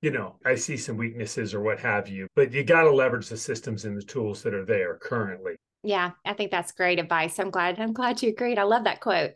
you 0.03 0.11
know 0.11 0.35
i 0.45 0.53
see 0.53 0.75
some 0.75 0.97
weaknesses 0.97 1.53
or 1.53 1.61
what 1.61 1.79
have 1.79 2.07
you 2.09 2.27
but 2.35 2.51
you 2.51 2.63
got 2.63 2.83
to 2.83 2.91
leverage 2.91 3.29
the 3.29 3.37
systems 3.37 3.85
and 3.85 3.97
the 3.97 4.03
tools 4.03 4.43
that 4.43 4.53
are 4.53 4.65
there 4.65 4.97
currently. 5.01 5.55
Yeah 5.83 6.11
i 6.25 6.33
think 6.33 6.51
that's 6.51 6.71
great 6.73 6.99
advice. 6.99 7.39
I'm 7.39 7.49
glad 7.49 7.79
i'm 7.79 7.93
glad 7.93 8.21
you 8.21 8.29
agreed. 8.29 8.59
I 8.59 8.63
love 8.63 8.83
that 8.83 8.99
quote. 8.99 9.31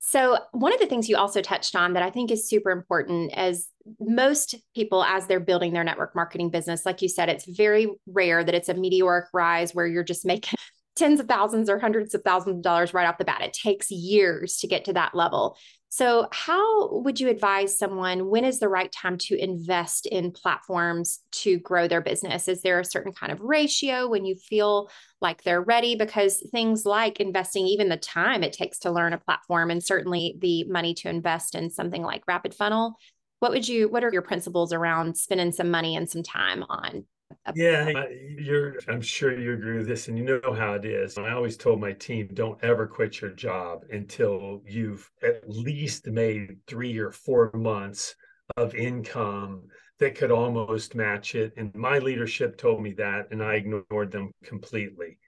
So, 0.00 0.38
one 0.52 0.72
of 0.72 0.78
the 0.78 0.86
things 0.86 1.08
you 1.08 1.16
also 1.16 1.42
touched 1.42 1.74
on 1.74 1.94
that 1.94 2.04
I 2.04 2.10
think 2.10 2.30
is 2.30 2.48
super 2.48 2.70
important 2.70 3.32
as 3.34 3.68
most 3.98 4.54
people, 4.74 5.02
as 5.02 5.26
they're 5.26 5.40
building 5.40 5.72
their 5.72 5.82
network 5.82 6.14
marketing 6.14 6.50
business, 6.50 6.86
like 6.86 7.02
you 7.02 7.08
said, 7.08 7.28
it's 7.28 7.44
very 7.44 7.88
rare 8.06 8.44
that 8.44 8.54
it's 8.54 8.68
a 8.68 8.74
meteoric 8.74 9.26
rise 9.32 9.74
where 9.74 9.86
you're 9.86 10.04
just 10.04 10.24
making 10.24 10.56
tens 10.98 11.20
of 11.20 11.28
thousands 11.28 11.70
or 11.70 11.78
hundreds 11.78 12.14
of 12.14 12.22
thousands 12.22 12.56
of 12.56 12.62
dollars 12.62 12.92
right 12.92 13.06
off 13.06 13.18
the 13.18 13.24
bat. 13.24 13.42
It 13.42 13.52
takes 13.52 13.90
years 13.90 14.58
to 14.58 14.66
get 14.66 14.84
to 14.86 14.92
that 14.94 15.14
level. 15.14 15.56
So, 15.90 16.28
how 16.32 17.00
would 17.00 17.18
you 17.18 17.30
advise 17.30 17.78
someone 17.78 18.28
when 18.28 18.44
is 18.44 18.58
the 18.58 18.68
right 18.68 18.92
time 18.92 19.16
to 19.18 19.42
invest 19.42 20.04
in 20.04 20.32
platforms 20.32 21.20
to 21.32 21.58
grow 21.58 21.88
their 21.88 22.02
business? 22.02 22.46
Is 22.46 22.60
there 22.60 22.78
a 22.78 22.84
certain 22.84 23.12
kind 23.12 23.32
of 23.32 23.40
ratio 23.40 24.06
when 24.06 24.26
you 24.26 24.34
feel 24.34 24.90
like 25.22 25.42
they're 25.42 25.62
ready? 25.62 25.96
Because 25.96 26.46
things 26.52 26.84
like 26.84 27.20
investing, 27.20 27.66
even 27.66 27.88
the 27.88 27.96
time 27.96 28.42
it 28.42 28.52
takes 28.52 28.80
to 28.80 28.90
learn 28.90 29.14
a 29.14 29.18
platform, 29.18 29.70
and 29.70 29.82
certainly 29.82 30.36
the 30.38 30.64
money 30.64 30.92
to 30.94 31.08
invest 31.08 31.54
in 31.54 31.70
something 31.70 32.02
like 32.02 32.28
Rapid 32.28 32.54
Funnel, 32.54 32.96
what 33.40 33.52
would 33.52 33.66
you, 33.66 33.88
what 33.88 34.04
are 34.04 34.12
your 34.12 34.22
principles 34.22 34.74
around 34.74 35.16
spending 35.16 35.52
some 35.52 35.70
money 35.70 35.96
and 35.96 36.10
some 36.10 36.22
time 36.22 36.64
on 36.68 37.06
yeah, 37.54 38.04
you're. 38.36 38.76
I'm 38.88 39.00
sure 39.00 39.38
you 39.38 39.54
agree 39.54 39.78
with 39.78 39.88
this, 39.88 40.08
and 40.08 40.18
you 40.18 40.24
know 40.24 40.52
how 40.52 40.74
it 40.74 40.84
is. 40.84 41.18
I 41.18 41.32
always 41.32 41.56
told 41.56 41.80
my 41.80 41.92
team, 41.92 42.28
don't 42.32 42.62
ever 42.62 42.86
quit 42.86 43.20
your 43.20 43.30
job 43.30 43.84
until 43.90 44.62
you've 44.66 45.10
at 45.22 45.48
least 45.48 46.06
made 46.06 46.58
three 46.66 46.98
or 46.98 47.10
four 47.10 47.50
months 47.54 48.14
of 48.56 48.74
income 48.74 49.62
that 49.98 50.14
could 50.14 50.30
almost 50.30 50.94
match 50.94 51.34
it. 51.34 51.52
And 51.56 51.74
my 51.74 51.98
leadership 51.98 52.56
told 52.56 52.82
me 52.82 52.92
that, 52.94 53.28
and 53.30 53.42
I 53.42 53.54
ignored 53.54 54.12
them 54.12 54.32
completely. 54.44 55.18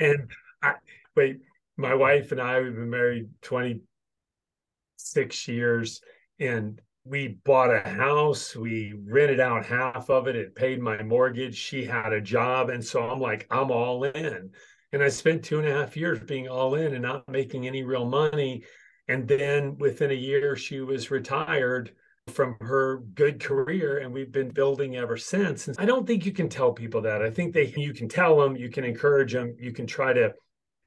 And 0.00 0.30
I 0.62 0.74
wait, 1.14 1.40
my 1.76 1.94
wife 1.94 2.32
and 2.32 2.40
I 2.40 2.60
we've 2.60 2.74
been 2.74 2.90
married 2.90 3.28
26 3.42 5.48
years, 5.48 6.00
and 6.40 6.80
we 7.08 7.38
bought 7.44 7.74
a 7.74 7.88
house 7.88 8.54
we 8.54 8.94
rented 9.06 9.40
out 9.40 9.64
half 9.64 10.10
of 10.10 10.26
it 10.26 10.36
it 10.36 10.54
paid 10.54 10.80
my 10.80 11.02
mortgage 11.02 11.56
she 11.56 11.84
had 11.84 12.12
a 12.12 12.20
job 12.20 12.68
and 12.68 12.84
so 12.84 13.02
i'm 13.02 13.20
like 13.20 13.46
i'm 13.50 13.70
all 13.70 14.04
in. 14.04 14.50
And 14.92 15.02
i 15.02 15.08
spent 15.08 15.44
two 15.44 15.58
and 15.58 15.68
a 15.68 15.72
half 15.72 15.96
years 15.96 16.18
being 16.20 16.48
all 16.48 16.74
in 16.74 16.94
and 16.94 17.02
not 17.02 17.28
making 17.28 17.66
any 17.66 17.82
real 17.82 18.06
money. 18.06 18.64
And 19.06 19.26
then 19.26 19.76
within 19.78 20.10
a 20.10 20.14
year 20.14 20.56
she 20.56 20.80
was 20.80 21.10
retired 21.10 21.92
from 22.28 22.56
her 22.60 22.98
good 23.14 23.40
career 23.40 23.98
and 23.98 24.12
we've 24.12 24.32
been 24.32 24.50
building 24.50 24.96
ever 24.96 25.16
since. 25.16 25.68
And 25.68 25.78
i 25.78 25.86
don't 25.86 26.06
think 26.06 26.26
you 26.26 26.32
can 26.32 26.48
tell 26.48 26.72
people 26.72 27.02
that. 27.02 27.22
I 27.22 27.30
think 27.30 27.54
they 27.54 27.72
you 27.76 27.94
can 27.94 28.08
tell 28.08 28.38
them 28.38 28.56
you 28.56 28.70
can 28.70 28.84
encourage 28.84 29.32
them 29.32 29.56
you 29.58 29.72
can 29.72 29.86
try 29.86 30.12
to 30.12 30.34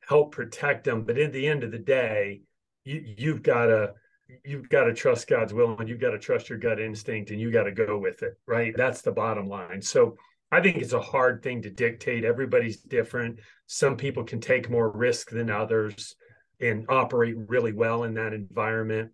help 0.07 0.31
protect 0.33 0.83
them 0.83 1.03
but 1.03 1.17
at 1.17 1.31
the 1.31 1.47
end 1.47 1.63
of 1.63 1.71
the 1.71 1.79
day 1.79 2.41
you, 2.83 3.15
you've 3.17 3.43
got 3.43 3.67
to 3.67 3.93
you've 4.43 4.69
got 4.69 4.85
to 4.85 4.93
trust 4.93 5.27
God's 5.27 5.53
will 5.53 5.77
and 5.79 5.87
you've 5.89 6.01
got 6.01 6.11
to 6.11 6.19
trust 6.19 6.49
your 6.49 6.59
gut 6.59 6.79
instinct 6.79 7.31
and 7.31 7.39
you 7.39 7.51
got 7.51 7.63
to 7.63 7.71
go 7.71 7.97
with 7.97 8.23
it, 8.23 8.33
right? 8.45 8.73
That's 8.75 9.01
the 9.01 9.11
bottom 9.11 9.47
line. 9.47 9.81
So 9.81 10.17
I 10.51 10.61
think 10.61 10.77
it's 10.77 10.93
a 10.93 11.01
hard 11.01 11.41
thing 11.43 11.61
to 11.61 11.69
dictate. 11.69 12.25
Everybody's 12.25 12.81
different. 12.81 13.39
Some 13.67 13.95
people 13.95 14.23
can 14.23 14.41
take 14.41 14.69
more 14.69 14.91
risk 14.91 15.29
than 15.29 15.49
others 15.49 16.15
and 16.59 16.85
operate 16.89 17.35
really 17.37 17.73
well 17.73 18.03
in 18.03 18.13
that 18.15 18.33
environment. 18.33 19.11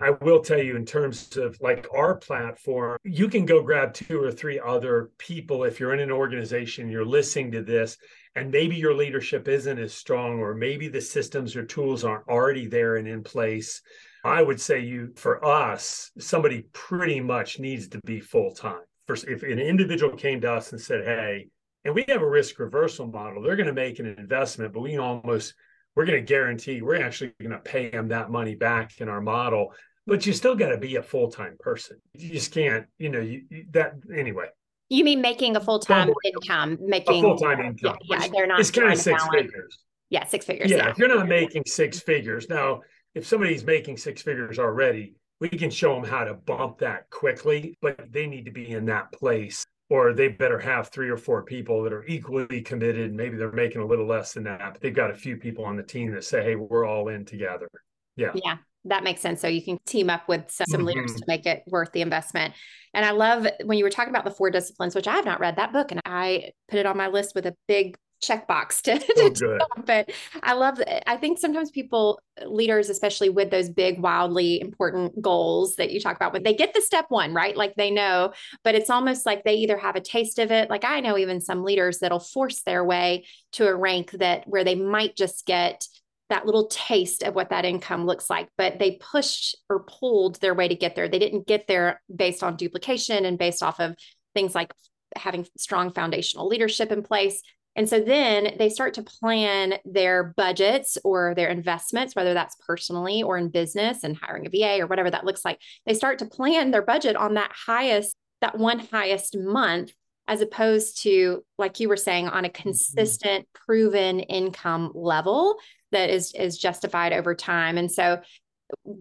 I 0.00 0.10
will 0.10 0.40
tell 0.40 0.62
you, 0.62 0.76
in 0.76 0.86
terms 0.86 1.36
of 1.36 1.60
like 1.60 1.88
our 1.92 2.14
platform, 2.14 2.98
you 3.02 3.28
can 3.28 3.44
go 3.44 3.62
grab 3.62 3.92
two 3.92 4.22
or 4.22 4.30
three 4.30 4.60
other 4.60 5.10
people 5.18 5.64
if 5.64 5.80
you're 5.80 5.92
in 5.92 6.00
an 6.00 6.12
organization, 6.12 6.88
you're 6.88 7.04
listening 7.04 7.50
to 7.52 7.62
this, 7.62 7.96
and 8.36 8.52
maybe 8.52 8.76
your 8.76 8.94
leadership 8.94 9.48
isn't 9.48 9.78
as 9.78 9.92
strong, 9.92 10.38
or 10.38 10.54
maybe 10.54 10.86
the 10.86 11.00
systems 11.00 11.56
or 11.56 11.64
tools 11.64 12.04
aren't 12.04 12.28
already 12.28 12.66
there 12.66 12.96
and 12.96 13.08
in 13.08 13.24
place. 13.24 13.82
I 14.24 14.42
would 14.42 14.60
say 14.60 14.80
you 14.80 15.12
for 15.16 15.44
us, 15.44 16.10
somebody 16.18 16.66
pretty 16.72 17.20
much 17.20 17.58
needs 17.58 17.88
to 17.88 18.00
be 18.04 18.20
full 18.20 18.52
time. 18.52 18.82
First, 19.06 19.26
if 19.28 19.42
an 19.42 19.58
individual 19.58 20.16
came 20.16 20.40
to 20.42 20.52
us 20.52 20.72
and 20.72 20.80
said, 20.80 21.04
"Hey," 21.04 21.48
and 21.84 21.94
we 21.94 22.04
have 22.08 22.22
a 22.22 22.28
risk 22.28 22.58
reversal 22.58 23.06
model, 23.06 23.42
they're 23.42 23.56
going 23.56 23.66
to 23.66 23.72
make 23.72 23.98
an 23.98 24.06
investment, 24.06 24.72
but 24.72 24.80
we 24.80 24.98
almost 24.98 25.54
we're 25.94 26.04
going 26.04 26.20
to 26.20 26.26
guarantee 26.26 26.82
we're 26.82 27.02
actually 27.02 27.32
going 27.40 27.50
to 27.50 27.58
pay 27.58 27.90
them 27.90 28.08
that 28.08 28.30
money 28.30 28.54
back 28.54 29.00
in 29.00 29.08
our 29.08 29.20
model. 29.20 29.72
But 30.06 30.24
you 30.26 30.32
still 30.32 30.54
got 30.54 30.68
to 30.68 30.78
be 30.78 30.96
a 30.96 31.02
full 31.02 31.30
time 31.30 31.56
person. 31.58 32.00
You 32.14 32.30
just 32.30 32.52
can't, 32.52 32.86
you 32.98 33.10
know, 33.10 33.20
you, 33.20 33.42
that 33.72 33.94
anyway. 34.14 34.46
You 34.88 35.04
mean 35.04 35.20
making 35.20 35.56
a 35.56 35.60
full 35.60 35.80
time 35.80 36.12
income, 36.24 36.78
making 36.80 37.18
a 37.18 37.20
full 37.20 37.36
time 37.36 37.60
income? 37.60 37.96
Yeah, 38.02 38.20
yeah, 38.20 38.28
they're 38.32 38.46
not. 38.46 38.60
It's 38.60 38.70
kind 38.70 38.92
of 38.92 38.98
six 38.98 39.26
figures. 39.28 39.78
Yeah, 40.08 40.24
six 40.24 40.46
figures. 40.46 40.70
Yeah, 40.70 40.78
yeah, 40.78 40.90
if 40.90 40.98
you're 40.98 41.08
not 41.08 41.28
making 41.28 41.64
six 41.66 42.00
figures 42.00 42.48
now 42.48 42.80
if 43.14 43.26
somebody's 43.26 43.64
making 43.64 43.96
six 43.96 44.22
figures 44.22 44.58
already, 44.58 45.14
we 45.40 45.48
can 45.48 45.70
show 45.70 45.94
them 45.94 46.04
how 46.04 46.24
to 46.24 46.34
bump 46.34 46.78
that 46.78 47.08
quickly, 47.10 47.76
but 47.80 48.12
they 48.12 48.26
need 48.26 48.44
to 48.44 48.50
be 48.50 48.70
in 48.70 48.86
that 48.86 49.12
place 49.12 49.64
or 49.90 50.12
they 50.12 50.28
better 50.28 50.58
have 50.58 50.88
three 50.88 51.08
or 51.08 51.16
four 51.16 51.42
people 51.42 51.82
that 51.82 51.92
are 51.92 52.04
equally 52.06 52.60
committed. 52.60 53.14
Maybe 53.14 53.36
they're 53.36 53.52
making 53.52 53.80
a 53.80 53.86
little 53.86 54.06
less 54.06 54.34
than 54.34 54.44
that, 54.44 54.74
but 54.74 54.82
they've 54.82 54.94
got 54.94 55.10
a 55.10 55.14
few 55.14 55.36
people 55.36 55.64
on 55.64 55.76
the 55.76 55.82
team 55.82 56.12
that 56.12 56.24
say, 56.24 56.42
hey, 56.42 56.56
we're 56.56 56.84
all 56.84 57.08
in 57.08 57.24
together. 57.24 57.68
Yeah. 58.16 58.32
Yeah. 58.34 58.56
That 58.84 59.02
makes 59.02 59.20
sense. 59.20 59.40
So 59.40 59.48
you 59.48 59.62
can 59.62 59.78
team 59.86 60.10
up 60.10 60.28
with 60.28 60.50
some, 60.50 60.66
some 60.68 60.80
mm-hmm. 60.80 60.88
leaders 60.88 61.14
to 61.14 61.24
make 61.26 61.46
it 61.46 61.62
worth 61.66 61.92
the 61.92 62.02
investment. 62.02 62.54
And 62.94 63.04
I 63.04 63.10
love 63.10 63.46
when 63.64 63.78
you 63.78 63.84
were 63.84 63.90
talking 63.90 64.10
about 64.10 64.24
the 64.24 64.30
four 64.30 64.50
disciplines, 64.50 64.94
which 64.94 65.08
I 65.08 65.14
have 65.14 65.24
not 65.24 65.40
read 65.40 65.56
that 65.56 65.72
book, 65.72 65.90
and 65.90 66.00
I 66.04 66.50
put 66.68 66.78
it 66.78 66.86
on 66.86 66.96
my 66.96 67.08
list 67.08 67.34
with 67.34 67.46
a 67.46 67.54
big 67.66 67.96
checkbox 68.22 68.82
to, 68.82 68.92
oh, 69.18 69.30
to 69.30 69.58
but 69.84 70.10
I 70.42 70.54
love 70.54 70.80
I 71.06 71.16
think 71.16 71.38
sometimes 71.38 71.70
people 71.70 72.20
leaders 72.46 72.88
especially 72.88 73.28
with 73.28 73.50
those 73.50 73.68
big 73.68 74.00
wildly 74.00 74.60
important 74.60 75.20
goals 75.20 75.76
that 75.76 75.90
you 75.90 76.00
talk 76.00 76.16
about 76.16 76.32
when 76.32 76.42
they 76.42 76.54
get 76.54 76.74
the 76.74 76.80
step 76.80 77.06
1 77.08 77.32
right? 77.32 77.56
Like 77.56 77.74
they 77.76 77.90
know 77.90 78.32
but 78.64 78.74
it's 78.74 78.90
almost 78.90 79.26
like 79.26 79.44
they 79.44 79.54
either 79.56 79.78
have 79.78 79.96
a 79.96 80.00
taste 80.00 80.38
of 80.38 80.50
it. 80.50 80.70
Like 80.70 80.84
I 80.84 81.00
know 81.00 81.16
even 81.16 81.40
some 81.40 81.64
leaders 81.64 81.98
that'll 81.98 82.18
force 82.18 82.62
their 82.62 82.84
way 82.84 83.26
to 83.52 83.66
a 83.66 83.74
rank 83.74 84.12
that 84.12 84.46
where 84.46 84.64
they 84.64 84.74
might 84.74 85.16
just 85.16 85.46
get 85.46 85.86
that 86.28 86.44
little 86.44 86.66
taste 86.66 87.22
of 87.22 87.34
what 87.34 87.50
that 87.50 87.64
income 87.64 88.04
looks 88.04 88.28
like 88.28 88.48
but 88.58 88.78
they 88.78 88.98
pushed 89.00 89.56
or 89.70 89.84
pulled 89.84 90.40
their 90.40 90.54
way 90.54 90.68
to 90.68 90.74
get 90.74 90.94
there. 90.94 91.08
They 91.08 91.18
didn't 91.18 91.46
get 91.46 91.66
there 91.66 92.02
based 92.14 92.42
on 92.42 92.56
duplication 92.56 93.24
and 93.24 93.38
based 93.38 93.62
off 93.62 93.80
of 93.80 93.94
things 94.34 94.54
like 94.54 94.72
having 95.16 95.46
strong 95.56 95.92
foundational 95.92 96.48
leadership 96.48 96.92
in 96.92 97.02
place 97.02 97.42
and 97.78 97.88
so 97.88 98.00
then 98.00 98.56
they 98.58 98.70
start 98.70 98.94
to 98.94 99.04
plan 99.04 99.74
their 99.84 100.34
budgets 100.36 100.98
or 101.04 101.32
their 101.36 101.48
investments, 101.48 102.16
whether 102.16 102.34
that's 102.34 102.56
personally 102.66 103.22
or 103.22 103.38
in 103.38 103.50
business 103.50 104.02
and 104.02 104.16
hiring 104.16 104.46
a 104.46 104.50
VA 104.50 104.82
or 104.82 104.88
whatever 104.88 105.08
that 105.12 105.24
looks 105.24 105.44
like. 105.44 105.60
They 105.86 105.94
start 105.94 106.18
to 106.18 106.26
plan 106.26 106.72
their 106.72 106.82
budget 106.82 107.14
on 107.14 107.34
that 107.34 107.52
highest, 107.54 108.16
that 108.40 108.58
one 108.58 108.80
highest 108.80 109.38
month, 109.38 109.92
as 110.26 110.40
opposed 110.40 111.04
to, 111.04 111.44
like 111.56 111.78
you 111.78 111.88
were 111.88 111.96
saying, 111.96 112.26
on 112.26 112.44
a 112.44 112.48
mm-hmm. 112.48 112.62
consistent, 112.62 113.46
proven 113.54 114.18
income 114.18 114.90
level 114.96 115.54
that 115.92 116.10
is 116.10 116.34
is 116.34 116.58
justified 116.58 117.12
over 117.12 117.36
time. 117.36 117.78
And 117.78 117.92
so 117.92 118.20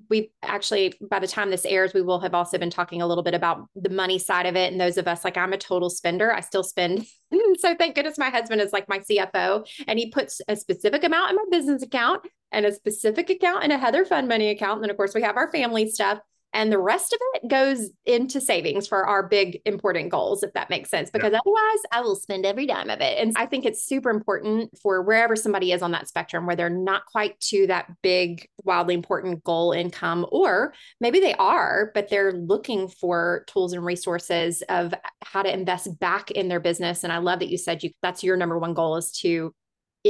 we 0.09 0.31
actually 0.43 0.93
by 1.09 1.19
the 1.19 1.27
time 1.27 1.49
this 1.49 1.65
airs 1.65 1.93
we 1.93 2.01
will 2.01 2.19
have 2.19 2.33
also 2.33 2.57
been 2.57 2.69
talking 2.69 3.01
a 3.01 3.07
little 3.07 3.23
bit 3.23 3.33
about 3.33 3.67
the 3.75 3.89
money 3.89 4.19
side 4.19 4.45
of 4.45 4.55
it. 4.55 4.71
And 4.71 4.79
those 4.79 4.97
of 4.97 5.07
us 5.07 5.23
like 5.23 5.37
i'm 5.37 5.53
a 5.53 5.57
total 5.57 5.89
spender 5.89 6.33
i 6.33 6.41
still 6.41 6.63
spend. 6.63 7.05
So 7.59 7.75
thank 7.75 7.95
goodness 7.95 8.17
my 8.17 8.29
husband 8.29 8.61
is 8.61 8.71
like 8.71 8.87
my 8.87 8.99
cfo 8.99 9.67
and 9.87 9.99
he 9.99 10.11
puts 10.11 10.41
a 10.47 10.55
specific 10.55 11.03
amount 11.03 11.31
in 11.31 11.35
my 11.35 11.45
business 11.49 11.81
account 11.81 12.21
and 12.51 12.65
a 12.65 12.71
specific 12.71 13.29
account 13.29 13.63
in 13.63 13.71
a 13.71 13.77
heather 13.77 14.05
fund 14.05 14.27
money 14.27 14.49
account. 14.49 14.75
And 14.75 14.83
then 14.83 14.91
of 14.91 14.97
course 14.97 15.13
we 15.13 15.23
have 15.23 15.37
our 15.37 15.51
family 15.51 15.89
stuff 15.89 16.19
and 16.57 16.71
the 16.71 16.79
rest 16.79 17.13
of 17.13 17.19
it 17.35 17.47
goes 17.47 17.91
into 18.07 18.41
savings 18.41 18.87
for 18.87 19.05
our 19.05 19.27
big 19.27 19.61
important 19.65 20.09
goals 20.09 20.41
if 20.41 20.51
that 20.53 20.71
makes 20.71 20.89
sense 20.89 21.09
because 21.11 21.31
yeah. 21.31 21.39
otherwise 21.39 21.81
i 21.91 22.01
will 22.01 22.15
spend 22.15 22.45
every 22.45 22.65
dime 22.65 22.89
of 22.89 22.99
it 22.99 23.17
and 23.19 23.31
i 23.37 23.45
think 23.45 23.63
it's 23.63 23.85
super 23.85 24.09
important 24.09 24.75
for 24.81 25.03
wherever 25.03 25.35
somebody 25.35 25.71
is 25.71 25.81
on 25.81 25.91
that 25.91 26.07
spectrum 26.07 26.45
where 26.45 26.55
they're 26.55 26.69
not 26.69 27.05
quite 27.05 27.39
to 27.39 27.67
that 27.67 27.85
big 28.01 28.49
wildly 28.63 28.95
important 28.95 29.43
goal 29.43 29.71
income 29.71 30.25
or 30.31 30.73
maybe 30.99 31.19
they 31.19 31.35
are 31.35 31.91
but 31.93 32.09
they're 32.09 32.33
looking 32.33 32.87
for 32.87 33.45
tools 33.47 33.71
and 33.73 33.85
resources 33.85 34.63
of 34.67 34.93
how 35.23 35.43
to 35.43 35.53
invest 35.53 35.99
back 35.99 36.31
in 36.31 36.47
their 36.47 36.59
business 36.59 37.03
and 37.03 37.13
i 37.13 37.19
love 37.19 37.39
that 37.39 37.49
you 37.49 37.57
said 37.57 37.83
you 37.83 37.91
that's 38.01 38.23
your 38.23 38.35
number 38.35 38.57
one 38.57 38.73
goal 38.73 38.97
is 38.97 39.11
to 39.11 39.53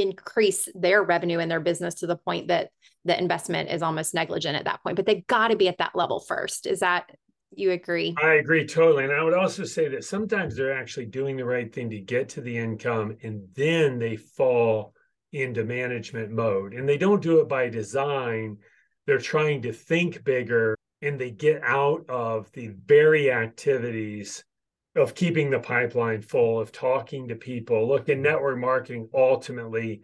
increase 0.00 0.68
their 0.74 1.02
revenue 1.02 1.38
and 1.38 1.50
their 1.50 1.60
business 1.60 1.94
to 1.96 2.06
the 2.06 2.16
point 2.16 2.48
that 2.48 2.70
the 3.04 3.18
investment 3.18 3.70
is 3.70 3.82
almost 3.82 4.14
negligent 4.14 4.56
at 4.56 4.64
that 4.64 4.82
point. 4.82 4.96
But 4.96 5.06
they've 5.06 5.26
got 5.26 5.48
to 5.48 5.56
be 5.56 5.68
at 5.68 5.78
that 5.78 5.94
level 5.94 6.20
first. 6.20 6.66
Is 6.66 6.80
that 6.80 7.10
you 7.54 7.70
agree? 7.70 8.14
I 8.22 8.34
agree 8.34 8.66
totally. 8.66 9.04
And 9.04 9.12
I 9.12 9.22
would 9.22 9.34
also 9.34 9.64
say 9.64 9.88
that 9.88 10.04
sometimes 10.04 10.54
they're 10.54 10.76
actually 10.78 11.06
doing 11.06 11.36
the 11.36 11.44
right 11.44 11.72
thing 11.72 11.88
to 11.90 12.00
get 12.00 12.28
to 12.30 12.40
the 12.40 12.56
income 12.56 13.16
and 13.22 13.48
then 13.54 13.98
they 13.98 14.16
fall 14.16 14.92
into 15.32 15.64
management 15.64 16.30
mode. 16.30 16.74
And 16.74 16.88
they 16.88 16.98
don't 16.98 17.22
do 17.22 17.40
it 17.40 17.48
by 17.48 17.68
design. 17.68 18.58
they're 19.06 19.18
trying 19.18 19.62
to 19.62 19.72
think 19.72 20.22
bigger 20.24 20.76
and 21.00 21.18
they 21.18 21.30
get 21.30 21.62
out 21.64 22.04
of 22.10 22.52
the 22.52 22.68
very 22.86 23.32
activities 23.32 24.44
of 24.98 25.14
keeping 25.14 25.50
the 25.50 25.60
pipeline 25.60 26.22
full, 26.22 26.60
of 26.60 26.72
talking 26.72 27.28
to 27.28 27.34
people. 27.34 27.88
Look, 27.88 28.08
in 28.08 28.22
network 28.22 28.58
marketing, 28.58 29.08
ultimately, 29.14 30.02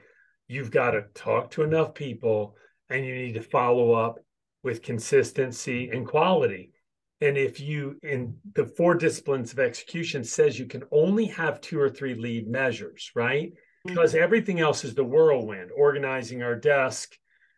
you've 0.49 0.71
got 0.71 0.93
to 0.93 1.05
talk 1.15 1.51
to 1.53 1.63
enough 1.63 1.95
people 1.95 2.57
and 2.89 3.05
you 3.05 3.15
need 3.15 3.35
to 3.35 3.43
follow 3.43 3.93
up 3.93 4.19
with 4.63 4.83
consistency 4.83 5.91
and 5.91 6.07
quality. 6.07 6.71
And 7.21 7.37
if 7.37 7.61
you, 7.61 7.99
in 8.03 8.37
the 8.55 8.67
four 8.67 8.95
disciplines 8.95 9.53
of 9.53 9.59
execution, 9.59 10.25
says 10.25 10.59
you 10.59 10.67
can 10.67 10.83
only 10.91 11.27
have 11.27 11.61
two 11.61 11.81
or 11.81 11.89
three 11.89 12.15
lead 12.15 12.49
measures, 12.49 13.11
right? 13.15 13.53
Mm-hmm. 13.53 13.89
Because 13.89 14.15
everything 14.15 14.61
else 14.61 14.85
is 14.85 14.95
the 14.95 15.05
whirlwind, 15.05 15.71
organizing 15.77 16.43
our 16.43 16.57
desk, 16.57 17.17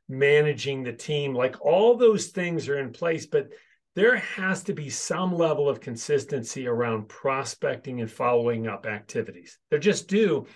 managing 0.09 0.83
the 0.83 0.92
team, 0.92 1.35
like 1.35 1.57
all 1.61 1.96
those 1.96 2.29
things 2.29 2.68
are 2.68 2.79
in 2.79 2.92
place. 2.92 3.27
But 3.27 3.49
there 3.97 4.17
has 4.17 4.63
to 4.65 4.75
be 4.75 4.91
some 4.91 5.35
level 5.35 5.71
of 5.71 5.81
consistency 5.81 6.69
around 6.69 7.09
prospecting 7.09 8.03
and 8.03 8.11
following 8.11 8.69
up 8.69 8.85
activities. 8.85 9.59
There 9.71 9.79
just 9.79 10.07
do. 10.07 10.47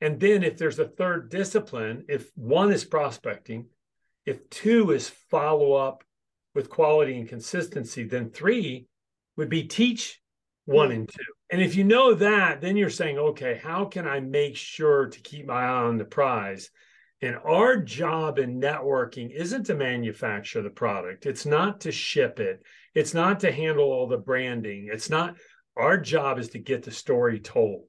And 0.00 0.18
then 0.18 0.42
if 0.42 0.58
there's 0.58 0.80
a 0.80 0.88
third 0.88 1.30
discipline, 1.30 2.04
if 2.08 2.30
one 2.34 2.72
is 2.72 2.84
prospecting, 2.84 3.66
if 4.26 4.50
two 4.50 4.90
is 4.90 5.08
follow 5.30 5.74
up 5.74 6.02
with 6.56 6.68
quality 6.68 7.16
and 7.16 7.28
consistency, 7.28 8.02
then 8.02 8.30
three 8.30 8.88
would 9.36 9.48
be 9.48 9.62
teach 9.62 10.20
one 10.64 10.88
hmm. 10.88 10.96
and 10.96 11.08
two. 11.08 11.32
And 11.50 11.62
if 11.62 11.76
you 11.76 11.84
know 11.84 12.14
that, 12.14 12.60
then 12.60 12.76
you're 12.76 12.90
saying, 12.90 13.16
okay, 13.16 13.60
how 13.62 13.84
can 13.84 14.08
I 14.08 14.18
make 14.18 14.56
sure 14.56 15.06
to 15.06 15.20
keep 15.20 15.46
my 15.46 15.62
eye 15.62 15.84
on 15.84 15.98
the 15.98 16.04
prize? 16.04 16.70
And 17.20 17.36
our 17.44 17.76
job 17.76 18.38
in 18.38 18.60
networking 18.60 19.30
isn't 19.34 19.64
to 19.64 19.74
manufacture 19.74 20.62
the 20.62 20.70
product, 20.70 21.26
it's 21.26 21.46
not 21.46 21.80
to 21.80 21.92
ship 21.92 22.38
it, 22.38 22.62
it's 22.94 23.14
not 23.14 23.40
to 23.40 23.52
handle 23.52 23.92
all 23.92 24.06
the 24.06 24.18
branding. 24.18 24.88
It's 24.92 25.10
not 25.10 25.36
our 25.76 25.96
job 25.96 26.38
is 26.38 26.48
to 26.50 26.58
get 26.58 26.82
the 26.82 26.90
story 26.90 27.38
told. 27.38 27.86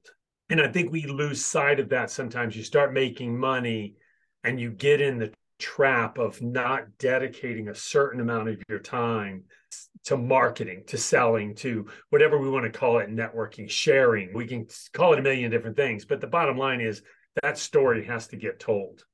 And 0.48 0.60
I 0.60 0.68
think 0.68 0.90
we 0.90 1.06
lose 1.06 1.44
sight 1.44 1.80
of 1.80 1.88
that 1.90 2.10
sometimes. 2.10 2.56
You 2.56 2.62
start 2.62 2.92
making 2.92 3.38
money 3.38 3.96
and 4.44 4.60
you 4.60 4.70
get 4.70 5.00
in 5.00 5.18
the 5.18 5.32
trap 5.58 6.18
of 6.18 6.40
not 6.40 6.98
dedicating 6.98 7.68
a 7.68 7.74
certain 7.74 8.20
amount 8.20 8.48
of 8.48 8.62
your 8.68 8.78
time 8.78 9.44
to 10.04 10.16
marketing, 10.16 10.84
to 10.86 10.96
selling, 10.96 11.54
to 11.56 11.86
whatever 12.08 12.38
we 12.38 12.48
want 12.48 12.64
to 12.64 12.78
call 12.78 12.98
it, 12.98 13.10
networking, 13.10 13.68
sharing. 13.68 14.32
We 14.32 14.46
can 14.46 14.66
call 14.92 15.12
it 15.12 15.18
a 15.18 15.22
million 15.22 15.50
different 15.50 15.76
things, 15.76 16.04
but 16.04 16.20
the 16.20 16.26
bottom 16.26 16.56
line 16.56 16.80
is 16.80 17.02
that 17.42 17.58
story 17.58 18.04
has 18.06 18.28
to 18.28 18.36
get 18.36 18.58
told. 18.58 19.04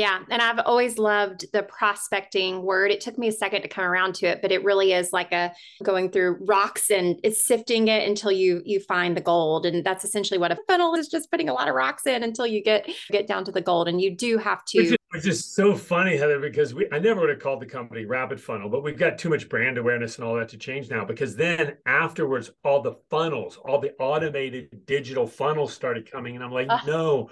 Yeah. 0.00 0.20
And 0.30 0.40
I've 0.40 0.60
always 0.64 0.96
loved 0.96 1.52
the 1.52 1.62
prospecting 1.62 2.62
word. 2.62 2.90
It 2.90 3.02
took 3.02 3.18
me 3.18 3.28
a 3.28 3.32
second 3.32 3.60
to 3.60 3.68
come 3.68 3.84
around 3.84 4.14
to 4.14 4.26
it, 4.26 4.40
but 4.40 4.50
it 4.50 4.64
really 4.64 4.94
is 4.94 5.12
like 5.12 5.30
a 5.30 5.52
going 5.82 6.10
through 6.10 6.38
rocks 6.46 6.90
and 6.90 7.20
it's 7.22 7.44
sifting 7.44 7.88
it 7.88 8.08
until 8.08 8.32
you 8.32 8.62
you 8.64 8.80
find 8.80 9.14
the 9.14 9.20
gold. 9.20 9.66
And 9.66 9.84
that's 9.84 10.02
essentially 10.02 10.38
what 10.38 10.52
a 10.52 10.58
funnel 10.66 10.94
is 10.94 11.08
just 11.08 11.30
putting 11.30 11.50
a 11.50 11.52
lot 11.52 11.68
of 11.68 11.74
rocks 11.74 12.06
in 12.06 12.22
until 12.22 12.46
you 12.46 12.64
get 12.64 12.88
get 13.10 13.26
down 13.26 13.44
to 13.44 13.52
the 13.52 13.60
gold. 13.60 13.88
And 13.88 14.00
you 14.00 14.16
do 14.16 14.38
have 14.38 14.64
to 14.68 14.78
which 14.78 14.86
is, 14.86 14.96
which 15.10 15.26
is 15.26 15.44
so 15.44 15.76
funny, 15.76 16.16
Heather, 16.16 16.40
because 16.40 16.72
we 16.72 16.88
I 16.90 16.98
never 16.98 17.20
would 17.20 17.28
have 17.28 17.40
called 17.40 17.60
the 17.60 17.66
company 17.66 18.06
Rapid 18.06 18.40
Funnel, 18.40 18.70
but 18.70 18.82
we've 18.82 18.96
got 18.96 19.18
too 19.18 19.28
much 19.28 19.50
brand 19.50 19.76
awareness 19.76 20.16
and 20.16 20.24
all 20.24 20.36
that 20.36 20.48
to 20.48 20.56
change 20.56 20.88
now 20.88 21.04
because 21.04 21.36
then 21.36 21.76
afterwards 21.84 22.50
all 22.64 22.80
the 22.80 22.94
funnels, 23.10 23.58
all 23.58 23.78
the 23.78 23.92
automated 23.98 24.86
digital 24.86 25.26
funnels 25.26 25.74
started 25.74 26.10
coming. 26.10 26.36
And 26.36 26.42
I'm 26.42 26.52
like, 26.52 26.70
uh, 26.70 26.78
no, 26.86 27.28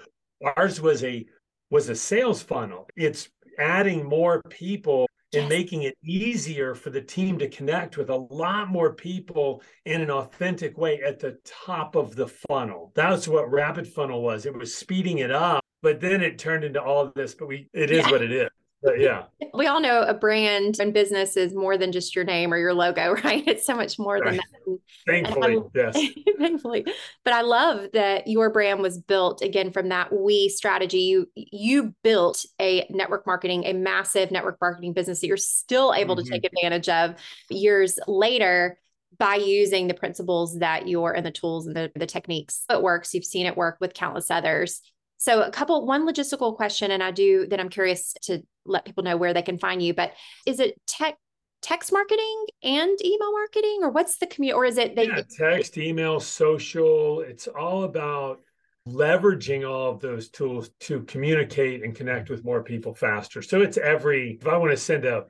ours 0.55 0.79
was 0.79 1.03
a 1.03 1.25
was 1.69 1.89
a 1.89 1.95
sales 1.95 2.41
funnel. 2.41 2.87
It's 2.95 3.29
adding 3.57 4.05
more 4.05 4.41
people 4.49 5.07
and 5.33 5.47
making 5.47 5.83
it 5.83 5.95
easier 6.03 6.73
for 6.73 6.89
the 6.89 7.01
team 7.01 7.37
to 7.37 7.47
connect 7.47 7.97
with 7.97 8.09
a 8.09 8.15
lot 8.15 8.69
more 8.69 8.93
people 8.93 9.61
in 9.85 10.01
an 10.01 10.09
authentic 10.09 10.77
way 10.77 11.01
at 11.03 11.19
the 11.19 11.37
top 11.45 11.95
of 11.95 12.15
the 12.15 12.27
funnel. 12.27 12.91
That's 12.95 13.27
what 13.27 13.51
Rapid 13.51 13.87
Funnel 13.87 14.23
was. 14.23 14.45
It 14.45 14.57
was 14.57 14.75
speeding 14.75 15.19
it 15.19 15.31
up, 15.31 15.63
but 15.83 15.99
then 15.99 16.21
it 16.21 16.39
turned 16.39 16.63
into 16.63 16.81
all 16.81 17.05
of 17.05 17.13
this. 17.13 17.35
But 17.35 17.47
we, 17.47 17.69
it 17.73 17.91
is 17.91 18.05
yeah. 18.05 18.11
what 18.11 18.23
it 18.23 18.31
is. 18.31 18.49
Yeah. 18.83 19.23
We 19.53 19.67
all 19.67 19.81
know 19.81 20.03
a 20.03 20.13
brand 20.13 20.79
and 20.79 20.93
business 20.93 21.35
is 21.35 21.53
more 21.53 21.75
than 21.75 21.91
just 21.91 22.15
your 22.15 22.23
name 22.23 22.53
or 22.53 22.57
your 22.57 22.73
logo, 22.73 23.13
right? 23.23 23.43
It's 23.45 23.65
so 23.65 23.75
much 23.75 23.99
more 23.99 24.23
than 24.23 24.37
that. 24.37 24.79
Thankfully, 25.05 25.57
yes. 25.75 25.99
Thankfully. 26.37 26.85
But 27.25 27.33
I 27.33 27.41
love 27.41 27.87
that 27.93 28.27
your 28.27 28.51
brand 28.51 28.81
was 28.81 28.97
built 28.97 29.41
again 29.41 29.71
from 29.71 29.89
that 29.89 30.13
we 30.13 30.47
strategy. 30.47 30.99
You 30.99 31.29
you 31.35 31.93
built 32.03 32.45
a 32.61 32.85
network 32.89 33.25
marketing, 33.25 33.65
a 33.65 33.73
massive 33.73 34.31
network 34.31 34.59
marketing 34.61 34.93
business 34.93 35.19
that 35.19 35.27
you're 35.27 35.35
still 35.35 35.93
able 35.93 36.15
mm-hmm. 36.15 36.25
to 36.25 36.31
take 36.31 36.45
advantage 36.45 36.87
of 36.87 37.15
years 37.49 37.99
later 38.07 38.79
by 39.17 39.35
using 39.35 39.87
the 39.87 39.93
principles 39.93 40.59
that 40.59 40.87
you're 40.87 41.11
and 41.11 41.25
the 41.25 41.31
tools 41.31 41.67
and 41.67 41.75
the, 41.75 41.91
the 41.95 42.05
techniques. 42.05 42.63
It 42.69 42.81
works. 42.81 43.13
You've 43.13 43.25
seen 43.25 43.45
it 43.45 43.57
work 43.57 43.77
with 43.81 43.93
countless 43.93 44.31
others. 44.31 44.81
So 45.19 45.43
a 45.43 45.51
couple 45.51 45.85
one 45.85 46.07
logistical 46.07 46.55
question 46.55 46.91
and 46.91 47.03
I 47.03 47.11
do 47.11 47.45
that 47.47 47.59
I'm 47.59 47.69
curious 47.69 48.13
to 48.23 48.41
let 48.65 48.85
people 48.85 49.03
know 49.03 49.17
where 49.17 49.33
they 49.33 49.41
can 49.41 49.59
find 49.59 49.81
you, 49.81 49.93
but 49.93 50.13
is 50.45 50.59
it 50.59 50.75
tech 50.87 51.17
text 51.61 51.91
marketing 51.91 52.45
and 52.63 52.97
email 53.03 53.33
marketing 53.33 53.79
or 53.81 53.89
what's 53.89 54.17
the 54.17 54.27
commute 54.27 54.55
or 54.55 54.63
is 54.63 54.77
it 54.77 54.95
they 54.95 55.07
yeah, 55.07 55.21
text, 55.37 55.77
email, 55.77 56.21
social, 56.21 57.19
it's 57.19 57.47
all 57.47 57.83
about 57.83 58.39
leveraging 58.87 59.69
all 59.69 59.91
of 59.91 59.99
those 59.99 60.29
tools 60.29 60.69
to 60.79 61.01
communicate 61.01 61.83
and 61.83 61.93
connect 61.95 62.29
with 62.29 62.45
more 62.45 62.63
people 62.63 62.93
faster. 62.93 63.41
So 63.41 63.61
it's 63.61 63.77
every 63.77 64.39
if 64.41 64.47
I 64.47 64.57
want 64.57 64.71
to 64.71 64.77
send 64.77 65.03
a 65.03 65.25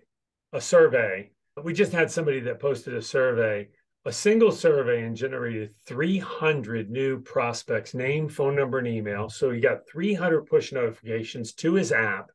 a 0.54 0.62
survey, 0.62 1.32
we 1.63 1.73
just 1.73 1.91
had 1.91 2.12
somebody 2.12 2.39
that 2.41 2.60
posted 2.60 2.93
a 2.93 3.02
survey 3.02 3.69
a 4.10 4.12
single 4.12 4.52
survey 4.52 5.04
and 5.04 5.15
generated 5.15 5.69
300 5.86 6.89
new 6.89 7.22
prospects, 7.22 7.93
name, 7.93 8.28
phone 8.28 8.56
number, 8.56 8.80
and 8.80 8.88
email. 8.88 9.30
So 9.30 9.52
he 9.52 9.60
got 9.60 9.88
300 9.88 10.48
push 10.48 10.72
notifications 10.72 11.54
to 11.54 11.76
his 11.76 11.91
app 11.91 12.32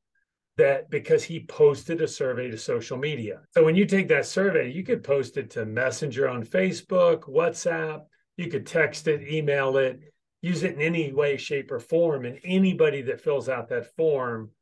that 0.56 0.88
because 0.88 1.24
he 1.24 1.44
posted 1.46 2.00
a 2.00 2.06
survey 2.06 2.48
to 2.48 2.56
social 2.56 2.96
media. 2.96 3.40
So 3.50 3.64
when 3.64 3.74
you 3.74 3.86
take 3.86 4.06
that 4.06 4.24
survey, 4.24 4.70
you 4.70 4.84
could 4.84 5.02
post 5.02 5.36
it 5.36 5.50
to 5.50 5.66
Messenger 5.66 6.28
on 6.28 6.44
Facebook, 6.44 7.22
WhatsApp, 7.22 8.02
you 8.36 8.46
could 8.46 8.68
text 8.68 9.08
it, 9.08 9.26
email 9.28 9.76
it, 9.76 9.98
use 10.42 10.62
it 10.62 10.76
in 10.76 10.80
any 10.80 11.12
way, 11.12 11.36
shape, 11.36 11.72
or 11.72 11.80
form. 11.80 12.24
And 12.24 12.38
anybody 12.44 13.02
that 13.02 13.20
fills 13.20 13.48
out 13.48 13.70
that 13.70 13.96
form, 13.96 14.52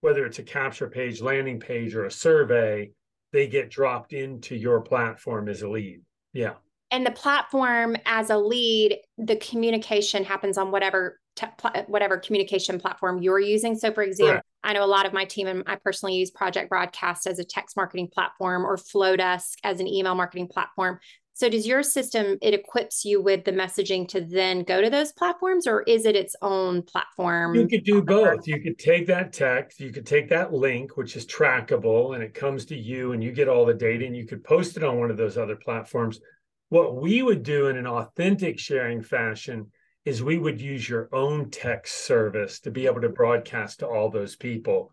whether 0.00 0.24
it's 0.24 0.38
a 0.38 0.42
capture 0.42 0.88
page, 0.88 1.20
landing 1.20 1.60
page, 1.60 1.94
or 1.94 2.06
a 2.06 2.10
survey, 2.10 2.92
they 3.30 3.46
get 3.46 3.68
dropped 3.68 4.14
into 4.14 4.56
your 4.56 4.80
platform 4.80 5.50
as 5.50 5.60
a 5.60 5.68
lead. 5.68 6.00
Yeah. 6.32 6.54
And 6.90 7.06
the 7.06 7.10
platform 7.10 7.96
as 8.04 8.30
a 8.30 8.36
lead, 8.36 8.98
the 9.16 9.36
communication 9.36 10.24
happens 10.24 10.58
on 10.58 10.70
whatever 10.70 11.18
te- 11.36 11.46
whatever 11.86 12.18
communication 12.18 12.78
platform 12.78 13.22
you're 13.22 13.40
using. 13.40 13.76
So, 13.76 13.92
for 13.92 14.02
example, 14.02 14.32
Correct. 14.32 14.46
I 14.62 14.72
know 14.74 14.84
a 14.84 14.86
lot 14.86 15.06
of 15.06 15.12
my 15.12 15.24
team 15.24 15.46
and 15.46 15.62
I 15.66 15.76
personally 15.76 16.16
use 16.16 16.30
Project 16.30 16.68
Broadcast 16.68 17.26
as 17.26 17.38
a 17.38 17.44
text 17.44 17.76
marketing 17.76 18.08
platform 18.12 18.64
or 18.64 18.76
Flodesk 18.76 19.54
as 19.64 19.80
an 19.80 19.86
email 19.86 20.14
marketing 20.14 20.48
platform. 20.48 20.98
So, 21.34 21.48
does 21.48 21.66
your 21.66 21.82
system 21.82 22.36
it 22.42 22.52
equips 22.52 23.04
you 23.04 23.22
with 23.22 23.44
the 23.44 23.52
messaging 23.52 24.06
to 24.08 24.20
then 24.20 24.64
go 24.64 24.82
to 24.82 24.90
those 24.90 25.12
platforms, 25.12 25.66
or 25.66 25.82
is 25.82 26.04
it 26.04 26.14
its 26.14 26.36
own 26.42 26.82
platform? 26.82 27.54
You 27.54 27.66
could 27.66 27.84
do 27.84 28.02
both. 28.02 28.46
You 28.46 28.60
could 28.60 28.78
take 28.78 29.06
that 29.06 29.32
text, 29.32 29.80
you 29.80 29.90
could 29.90 30.06
take 30.06 30.28
that 30.28 30.52
link, 30.52 30.96
which 30.96 31.16
is 31.16 31.26
trackable, 31.26 32.14
and 32.14 32.22
it 32.22 32.34
comes 32.34 32.66
to 32.66 32.76
you, 32.76 33.12
and 33.12 33.24
you 33.24 33.32
get 33.32 33.48
all 33.48 33.64
the 33.64 33.72
data, 33.72 34.04
and 34.04 34.16
you 34.16 34.26
could 34.26 34.44
post 34.44 34.76
it 34.76 34.84
on 34.84 34.98
one 34.98 35.10
of 35.10 35.16
those 35.16 35.38
other 35.38 35.56
platforms. 35.56 36.20
What 36.68 36.96
we 36.96 37.22
would 37.22 37.42
do 37.42 37.68
in 37.68 37.76
an 37.76 37.86
authentic 37.86 38.58
sharing 38.58 39.02
fashion 39.02 39.70
is 40.04 40.22
we 40.22 40.38
would 40.38 40.60
use 40.60 40.88
your 40.88 41.08
own 41.12 41.50
text 41.50 42.04
service 42.04 42.60
to 42.60 42.70
be 42.70 42.86
able 42.86 43.00
to 43.00 43.08
broadcast 43.08 43.80
to 43.80 43.86
all 43.86 44.10
those 44.10 44.36
people, 44.36 44.90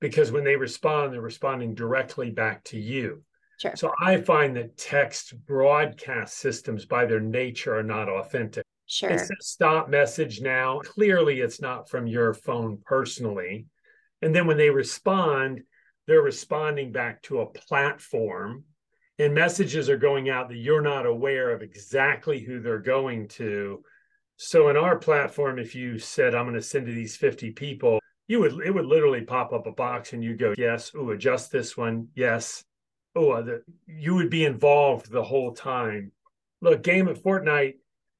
because 0.00 0.32
when 0.32 0.44
they 0.44 0.56
respond, 0.56 1.12
they're 1.12 1.20
responding 1.20 1.74
directly 1.74 2.30
back 2.30 2.64
to 2.64 2.78
you. 2.78 3.22
Sure. 3.62 3.76
So 3.76 3.92
I 4.00 4.16
find 4.20 4.56
that 4.56 4.76
text 4.76 5.34
broadcast 5.46 6.38
systems 6.38 6.84
by 6.84 7.06
their 7.06 7.20
nature 7.20 7.78
are 7.78 7.84
not 7.84 8.08
authentic. 8.08 8.64
Sure. 8.86 9.10
It's 9.10 9.30
a 9.30 9.34
stop 9.40 9.88
message 9.88 10.40
now. 10.40 10.80
Clearly, 10.80 11.40
it's 11.40 11.60
not 11.60 11.88
from 11.88 12.08
your 12.08 12.34
phone 12.34 12.80
personally. 12.84 13.66
And 14.20 14.34
then 14.34 14.48
when 14.48 14.56
they 14.56 14.70
respond, 14.70 15.62
they're 16.08 16.22
responding 16.22 16.90
back 16.90 17.22
to 17.22 17.40
a 17.40 17.46
platform, 17.46 18.64
and 19.20 19.32
messages 19.32 19.88
are 19.88 19.96
going 19.96 20.28
out 20.28 20.48
that 20.48 20.56
you're 20.56 20.82
not 20.82 21.06
aware 21.06 21.50
of 21.50 21.62
exactly 21.62 22.40
who 22.40 22.60
they're 22.60 22.80
going 22.80 23.28
to. 23.28 23.84
So 24.38 24.70
in 24.70 24.76
our 24.76 24.98
platform, 24.98 25.60
if 25.60 25.76
you 25.76 26.00
said, 26.00 26.34
I'm 26.34 26.46
going 26.46 26.56
to 26.56 26.62
send 26.62 26.86
to 26.86 26.92
these 26.92 27.16
50 27.16 27.52
people, 27.52 28.00
you 28.26 28.40
would 28.40 28.54
it 28.66 28.74
would 28.74 28.86
literally 28.86 29.20
pop 29.20 29.52
up 29.52 29.68
a 29.68 29.72
box 29.72 30.14
and 30.14 30.24
you 30.24 30.36
go, 30.36 30.52
yes, 30.58 30.90
oh, 30.96 31.10
adjust 31.10 31.52
this 31.52 31.76
one, 31.76 32.08
yes, 32.16 32.64
oh, 33.14 33.42
the, 33.42 33.62
you 33.86 34.14
would 34.14 34.30
be 34.30 34.44
involved 34.44 35.10
the 35.10 35.22
whole 35.22 35.52
time. 35.52 36.12
Look, 36.60 36.82
game 36.82 37.08
of 37.08 37.22
Fortnite, 37.22 37.74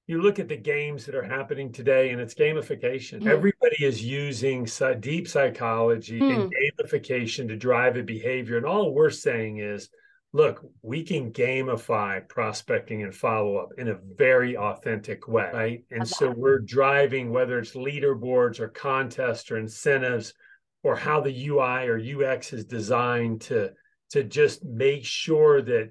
you 0.06 0.20
look 0.20 0.38
at 0.38 0.48
the 0.48 0.56
games 0.56 1.06
that 1.06 1.14
are 1.14 1.22
happening 1.22 1.72
today 1.72 2.10
and 2.10 2.20
it's 2.20 2.34
gamification. 2.34 3.22
Mm. 3.22 3.28
Everybody 3.28 3.84
is 3.84 4.04
using 4.04 4.68
deep 5.00 5.28
psychology 5.28 6.18
and 6.18 6.50
Mm. 6.50 6.50
gamification 6.50 7.48
to 7.48 7.56
drive 7.56 7.96
a 7.96 8.02
behavior. 8.02 8.56
And 8.56 8.66
all 8.66 8.92
we're 8.92 9.10
saying 9.10 9.58
is, 9.58 9.88
look, 10.32 10.64
we 10.82 11.04
can 11.04 11.32
gamify 11.32 12.26
prospecting 12.28 13.02
and 13.02 13.14
follow 13.14 13.58
up 13.58 13.70
in 13.78 13.88
a 13.88 13.98
very 14.16 14.56
authentic 14.56 15.28
way, 15.28 15.50
right? 15.52 15.84
And 15.90 16.08
so 16.08 16.30
we're 16.30 16.58
driving 16.58 17.30
whether 17.30 17.58
it's 17.58 17.74
leaderboards 17.74 18.58
or 18.58 18.68
contests 18.68 19.50
or 19.50 19.58
incentives 19.58 20.34
or 20.82 20.96
how 20.96 21.20
the 21.20 21.48
UI 21.48 21.86
or 21.86 21.98
UX 21.98 22.52
is 22.52 22.64
designed 22.64 23.42
to 23.42 23.72
to 24.12 24.22
just 24.22 24.64
make 24.64 25.04
sure 25.04 25.60
that 25.62 25.90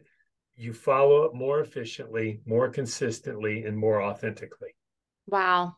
you 0.56 0.74
follow 0.74 1.26
up 1.26 1.34
more 1.34 1.60
efficiently, 1.60 2.42
more 2.46 2.70
consistently, 2.70 3.64
and 3.64 3.78
more 3.78 4.02
authentically. 4.02 4.76
Wow. 5.28 5.78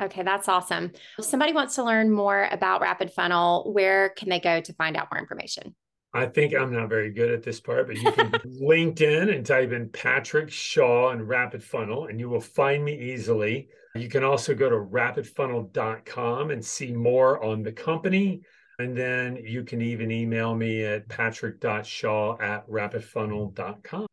Okay, 0.00 0.22
that's 0.22 0.48
awesome. 0.48 0.92
If 1.18 1.24
somebody 1.24 1.52
wants 1.52 1.74
to 1.74 1.84
learn 1.84 2.10
more 2.10 2.48
about 2.50 2.80
Rapid 2.80 3.12
Funnel, 3.12 3.72
where 3.72 4.10
can 4.10 4.28
they 4.28 4.40
go 4.40 4.60
to 4.60 4.72
find 4.74 4.96
out 4.96 5.08
more 5.12 5.20
information? 5.20 5.74
I 6.14 6.26
think 6.26 6.54
I'm 6.54 6.72
not 6.72 6.88
very 6.88 7.10
good 7.10 7.30
at 7.30 7.42
this 7.42 7.60
part, 7.60 7.86
but 7.86 7.96
you 7.96 8.10
can 8.12 8.30
LinkedIn 8.62 9.34
and 9.34 9.44
type 9.44 9.72
in 9.72 9.88
Patrick 9.90 10.50
Shaw 10.50 11.10
and 11.10 11.28
Rapid 11.28 11.62
Funnel, 11.62 12.06
and 12.06 12.18
you 12.18 12.28
will 12.28 12.40
find 12.40 12.84
me 12.84 12.98
easily. 12.98 13.68
You 13.94 14.08
can 14.08 14.24
also 14.24 14.54
go 14.54 14.70
to 14.70 14.76
rapidfunnel.com 14.76 16.50
and 16.50 16.64
see 16.64 16.92
more 16.92 17.42
on 17.44 17.62
the 17.62 17.72
company. 17.72 18.42
And 18.80 18.96
then 18.96 19.36
you 19.36 19.62
can 19.62 19.80
even 19.82 20.10
email 20.10 20.54
me 20.54 20.84
at 20.84 21.08
patrick.shaw 21.08 22.38
at 22.40 22.68
rapidfunnel.com. 22.68 24.06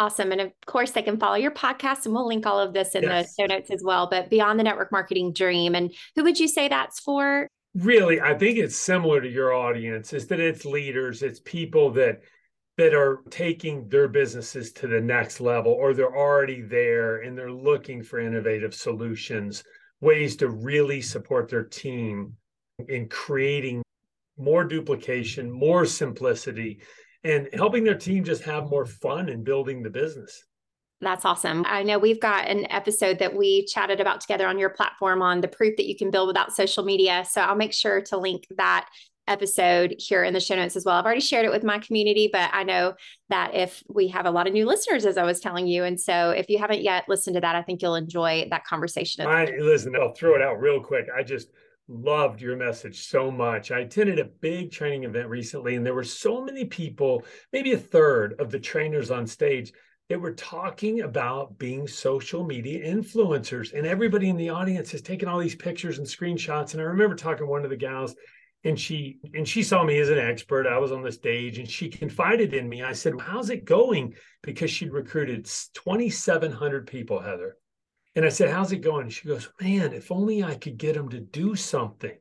Awesome. 0.00 0.32
And 0.32 0.40
of 0.40 0.50
course, 0.66 0.90
they 0.90 1.02
can 1.02 1.18
follow 1.18 1.36
your 1.36 1.52
podcast, 1.52 2.04
and 2.04 2.14
we'll 2.14 2.26
link 2.26 2.46
all 2.46 2.58
of 2.58 2.72
this 2.72 2.96
in 2.96 3.04
Yes. 3.04 3.34
the 3.36 3.42
show 3.42 3.46
notes 3.46 3.70
as 3.70 3.82
well. 3.84 4.08
But 4.10 4.28
beyond 4.28 4.58
the 4.58 4.64
network 4.64 4.90
marketing 4.90 5.32
dream, 5.32 5.74
and 5.76 5.94
who 6.16 6.24
would 6.24 6.38
you 6.40 6.48
say 6.48 6.68
that's 6.68 7.00
for? 7.00 7.48
really 7.76 8.20
i 8.20 8.32
think 8.32 8.56
it's 8.56 8.76
similar 8.76 9.20
to 9.20 9.28
your 9.28 9.52
audience 9.52 10.12
is 10.12 10.28
that 10.28 10.38
it's 10.38 10.64
leaders 10.64 11.24
it's 11.24 11.40
people 11.40 11.90
that 11.90 12.20
that 12.78 12.94
are 12.94 13.22
taking 13.30 13.88
their 13.88 14.06
businesses 14.06 14.70
to 14.72 14.86
the 14.86 15.00
next 15.00 15.40
level 15.40 15.72
or 15.72 15.92
they're 15.92 16.16
already 16.16 16.60
there 16.62 17.22
and 17.22 17.36
they're 17.36 17.50
looking 17.50 18.00
for 18.00 18.20
innovative 18.20 18.72
solutions 18.72 19.64
ways 20.00 20.36
to 20.36 20.50
really 20.50 21.00
support 21.02 21.48
their 21.48 21.64
team 21.64 22.32
in 22.88 23.08
creating 23.08 23.82
more 24.38 24.64
duplication 24.64 25.50
more 25.50 25.84
simplicity 25.86 26.80
and 27.22 27.48
helping 27.54 27.84
their 27.84 27.96
team 27.96 28.22
just 28.22 28.42
have 28.42 28.68
more 28.68 28.84
fun 28.84 29.28
in 29.28 29.42
building 29.42 29.82
the 29.82 29.90
business 29.90 30.44
That's 31.00 31.24
awesome. 31.24 31.64
I 31.66 31.82
know 31.82 31.98
we've 31.98 32.20
got 32.20 32.48
an 32.48 32.66
episode 32.70 33.18
that 33.18 33.34
we 33.34 33.66
chatted 33.66 34.00
about 34.00 34.20
together 34.20 34.46
on 34.46 34.58
your 34.58 34.70
platform 34.70 35.20
on 35.22 35.40
the 35.40 35.48
proof 35.48 35.76
that 35.76 35.86
you 35.86 35.96
can 35.96 36.10
build 36.10 36.28
without 36.28 36.54
social 36.54 36.84
media. 36.84 37.26
So 37.28 37.42
I'll 37.42 37.56
make 37.56 37.74
sure 37.74 38.00
to 38.02 38.16
link 38.16 38.46
that 38.56 38.88
episode 39.26 39.94
here 39.98 40.22
in 40.24 40.34
the 40.34 40.40
show 40.40 40.56
notes 40.56 40.76
as 40.76 40.84
well. 40.84 40.96
I've 40.96 41.04
already 41.04 41.20
shared 41.20 41.46
it 41.46 41.50
with 41.50 41.64
my 41.64 41.78
community, 41.78 42.28
but 42.32 42.50
I 42.52 42.62
know 42.62 42.94
that 43.28 43.54
if 43.54 43.82
we 43.88 44.08
have 44.08 44.26
a 44.26 44.30
lot 44.30 44.46
of 44.46 44.52
new 44.52 44.66
listeners, 44.66 45.06
as 45.06 45.16
I 45.16 45.24
was 45.24 45.40
telling 45.40 45.66
you. 45.66 45.84
And 45.84 46.00
so 46.00 46.30
if 46.30 46.48
you 46.48 46.58
haven't 46.58 46.82
yet 46.82 47.04
listened 47.08 47.34
to 47.34 47.40
that, 47.40 47.56
I 47.56 47.62
think 47.62 47.82
you'll 47.82 47.94
enjoy 47.94 48.46
that 48.50 48.64
conversation. 48.64 49.26
I 49.26 49.52
listen, 49.58 49.94
I'll 49.96 50.14
throw 50.14 50.34
it 50.34 50.42
out 50.42 50.60
real 50.60 50.80
quick. 50.80 51.06
I 51.14 51.22
just 51.22 51.48
loved 51.88 52.40
your 52.40 52.56
message 52.56 53.06
so 53.06 53.30
much. 53.30 53.70
I 53.70 53.80
attended 53.80 54.18
a 54.18 54.24
big 54.24 54.70
training 54.70 55.04
event 55.04 55.28
recently, 55.28 55.76
and 55.76 55.84
there 55.84 55.94
were 55.94 56.04
so 56.04 56.44
many 56.44 56.64
people, 56.64 57.24
maybe 57.52 57.72
a 57.72 57.78
third 57.78 58.40
of 58.40 58.50
the 58.50 58.60
trainers 58.60 59.10
on 59.10 59.26
stage, 59.26 59.72
that 60.08 60.20
were 60.20 60.34
talking 60.34 61.00
about 61.00 61.58
being 61.58 61.88
social 61.88 62.44
media 62.44 62.86
influencers. 62.86 63.72
And 63.72 63.86
everybody 63.86 64.28
in 64.28 64.36
the 64.36 64.50
audience 64.50 64.90
has 64.92 65.00
taken 65.00 65.28
all 65.28 65.38
these 65.38 65.54
pictures 65.54 65.98
and 65.98 66.06
screenshots. 66.06 66.72
And 66.72 66.80
I 66.80 66.84
remember 66.84 67.16
talking 67.16 67.38
to 67.38 67.46
one 67.46 67.64
of 67.64 67.70
the 67.70 67.76
gals 67.76 68.14
and 68.64 68.80
she 68.80 69.18
and 69.34 69.46
she 69.46 69.62
saw 69.62 69.84
me 69.84 69.98
as 69.98 70.08
an 70.08 70.18
expert 70.18 70.66
i 70.66 70.78
was 70.78 70.90
on 70.90 71.02
the 71.02 71.12
stage 71.12 71.58
and 71.58 71.70
she 71.70 71.88
confided 71.88 72.54
in 72.54 72.68
me 72.68 72.82
i 72.82 72.92
said 72.92 73.12
how's 73.20 73.50
it 73.50 73.64
going 73.64 74.14
because 74.42 74.70
she'd 74.70 74.92
recruited 74.92 75.44
2700 75.74 76.86
people 76.86 77.20
heather 77.20 77.56
and 78.14 78.24
i 78.24 78.28
said 78.28 78.50
how's 78.50 78.72
it 78.72 78.78
going? 78.78 79.08
She 79.08 79.28
goes 79.28 79.48
man 79.60 79.92
if 79.92 80.10
only 80.10 80.42
i 80.42 80.54
could 80.54 80.78
get 80.78 80.94
them 80.94 81.08
to 81.10 81.20
do 81.20 81.54
something. 81.54 82.16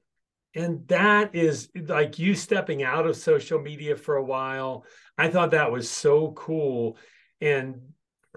And 0.55 0.87
that 0.87 1.33
is 1.33 1.69
like 1.75 2.19
you 2.19 2.35
stepping 2.35 2.83
out 2.83 3.07
of 3.07 3.15
social 3.15 3.59
media 3.59 3.95
for 3.95 4.17
a 4.17 4.23
while. 4.23 4.85
I 5.17 5.29
thought 5.29 5.51
that 5.51 5.71
was 5.71 5.89
so 5.89 6.31
cool. 6.33 6.97
And 7.41 7.81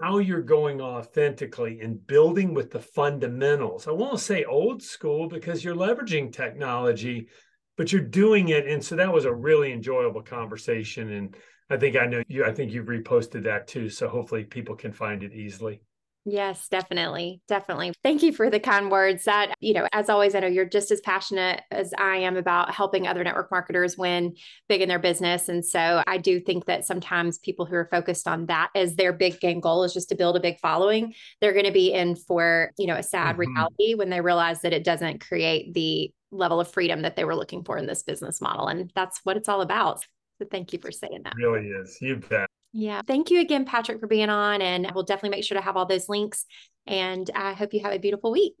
how 0.01 0.17
you're 0.17 0.41
going 0.41 0.81
authentically 0.81 1.79
and 1.79 2.05
building 2.05 2.53
with 2.53 2.71
the 2.71 2.79
fundamentals. 2.79 3.87
I 3.87 3.91
won't 3.91 4.19
say 4.19 4.45
old 4.45 4.81
school 4.81 5.27
because 5.27 5.63
you're 5.63 5.75
leveraging 5.75 6.31
technology 6.31 7.29
but 7.77 7.91
you're 7.91 8.01
doing 8.01 8.49
it. 8.49 8.67
And 8.67 8.83
so 8.83 8.95
that 8.95 9.13
was 9.13 9.25
a 9.25 9.33
really 9.33 9.71
enjoyable 9.71 10.23
conversation. 10.23 11.11
And 11.13 11.35
i 11.69 11.77
think 11.77 11.95
i 11.97 12.05
know 12.05 12.23
you 12.27 12.45
i 12.45 12.51
think 12.51 12.71
you've 12.71 12.87
reposted 12.87 13.43
that 13.43 13.67
too. 13.67 13.89
So 13.89 14.07
hopefully 14.09 14.43
people 14.43 14.75
can 14.75 14.91
find 14.91 15.23
it 15.23 15.33
easily 15.33 15.81
Yes, 16.29 16.67
definitely. 16.67 17.41
Definitely. 17.47 17.93
Thank 18.03 18.21
you 18.21 18.33
for 18.33 18.49
the 18.49 18.59
kind 18.59 18.91
words. 18.91 19.23
That, 19.23 19.53
you 19.61 19.73
know, 19.73 19.87
as 19.93 20.09
always, 20.09 20.35
I 20.35 20.41
know 20.41 20.47
you're 20.47 20.65
just 20.65 20.91
as 20.91 20.99
passionate 20.99 21.61
as 21.71 21.93
I 21.97 22.17
am 22.17 22.35
about 22.35 22.73
helping 22.73 23.07
other 23.07 23.23
network 23.23 23.49
marketers 23.49 23.97
win 23.97 24.35
big 24.67 24.81
in 24.81 24.89
their 24.89 24.99
business. 24.99 25.47
And 25.47 25.65
so 25.65 26.03
I 26.05 26.17
do 26.17 26.41
think 26.41 26.65
that 26.65 26.85
sometimes 26.85 27.37
people 27.37 27.65
who 27.65 27.75
are 27.75 27.87
focused 27.89 28.27
on 28.27 28.47
that 28.47 28.71
as 28.75 28.95
their 28.95 29.13
big 29.13 29.39
game 29.39 29.61
goal 29.61 29.85
is 29.85 29.93
just 29.93 30.09
to 30.09 30.15
build 30.15 30.35
a 30.35 30.41
big 30.41 30.59
following, 30.59 31.13
they're 31.39 31.53
going 31.53 31.63
to 31.63 31.71
be 31.71 31.93
in 31.93 32.17
for, 32.17 32.71
you 32.77 32.87
know, 32.87 32.95
a 32.97 33.03
sad 33.03 33.37
Mhm. 33.37 33.47
reality 33.47 33.93
when 33.95 34.09
they 34.09 34.19
realize 34.19 34.59
that 34.63 34.73
it 34.73 34.83
doesn't 34.83 35.21
create 35.25 35.73
the 35.73 36.11
level 36.31 36.59
of 36.59 36.67
freedom 36.67 37.03
that 37.03 37.15
they 37.15 37.23
were 37.23 37.37
looking 37.37 37.63
for 37.63 37.77
in 37.77 37.85
this 37.85 38.03
business 38.03 38.41
model. 38.41 38.67
And 38.67 38.91
that's 38.93 39.21
what 39.23 39.37
it's 39.37 39.47
all 39.47 39.61
about. 39.61 40.05
So 40.39 40.47
thank 40.51 40.73
you 40.73 40.79
for 40.79 40.91
saying 40.91 41.21
that. 41.23 41.35
It 41.37 41.41
really 41.41 41.69
is 41.69 41.97
you 42.01 42.17
bet 42.17 42.49
Yeah. 42.77 43.01
Thank 43.07 43.31
you 43.31 43.41
again, 43.41 43.65
Patrick, 43.65 43.99
for 43.99 44.05
being 44.05 44.29
on. 44.29 44.61
And 44.61 44.87
we'll 44.93 45.03
definitely 45.03 45.35
make 45.35 45.43
sure 45.43 45.57
to 45.57 45.63
have 45.63 45.75
all 45.75 45.87
those 45.87 46.07
links. 46.07 46.45
And 46.85 47.27
I 47.33 47.53
hope 47.53 47.73
you 47.73 47.79
have 47.81 47.91
a 47.91 47.97
beautiful 47.97 48.31
week. 48.31 48.53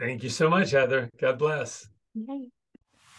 thank 0.00 0.24
you 0.24 0.28
so 0.28 0.50
much 0.50 0.72
heather 0.72 1.08
god 1.20 1.38
bless 1.38 1.86
Yay. 2.14 2.48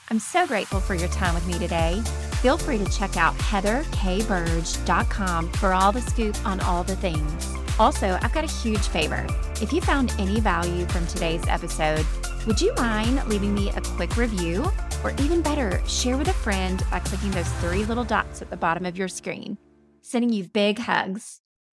I'm 0.10 0.20
so 0.20 0.46
grateful 0.46 0.82
for 0.82 0.94
your 0.94 1.08
time 1.10 1.34
with 1.36 1.48
me 1.48 1.58
today. 1.58 2.02
Feel 2.42 2.58
free 2.58 2.78
to 2.78 2.84
check 2.92 3.16
out 3.16 3.34
heatherkburge.com 3.36 5.52
for 5.54 5.74
all 5.74 5.94
the 5.94 6.02
scoop 6.02 6.36
on 6.46 6.60
all 6.60 6.84
the 6.84 6.98
things. 6.98 7.54
Also, 7.80 8.20
I've 8.22 8.34
got 8.34 8.44
a 8.44 8.52
huge 8.62 8.86
favor. 8.90 9.26
If 9.62 9.72
you 9.72 9.80
found 9.80 10.14
any 10.20 10.42
value 10.42 10.86
from 10.88 11.08
today's 11.08 11.48
episode, 11.48 12.06
would 12.46 12.60
you 12.60 12.74
mind 12.76 13.26
leaving 13.28 13.54
me 13.54 13.70
a 13.70 13.80
quick 13.82 14.18
review? 14.18 14.70
Or 15.04 15.12
even 15.22 15.42
better, 15.42 15.82
share 15.88 16.18
with 16.18 16.28
a 16.28 16.34
friend 16.34 16.84
by 16.92 17.00
clicking 17.00 17.32
those 17.32 17.50
three 17.62 17.86
little 17.86 18.04
dots 18.04 18.42
at 18.42 18.50
the 18.50 18.58
bottom 18.58 18.86
of 18.86 18.98
your 18.98 19.08
screen. 19.08 19.58
Sending 20.02 20.34
you 20.34 20.48
big 20.48 20.80
hugs. 20.80 21.41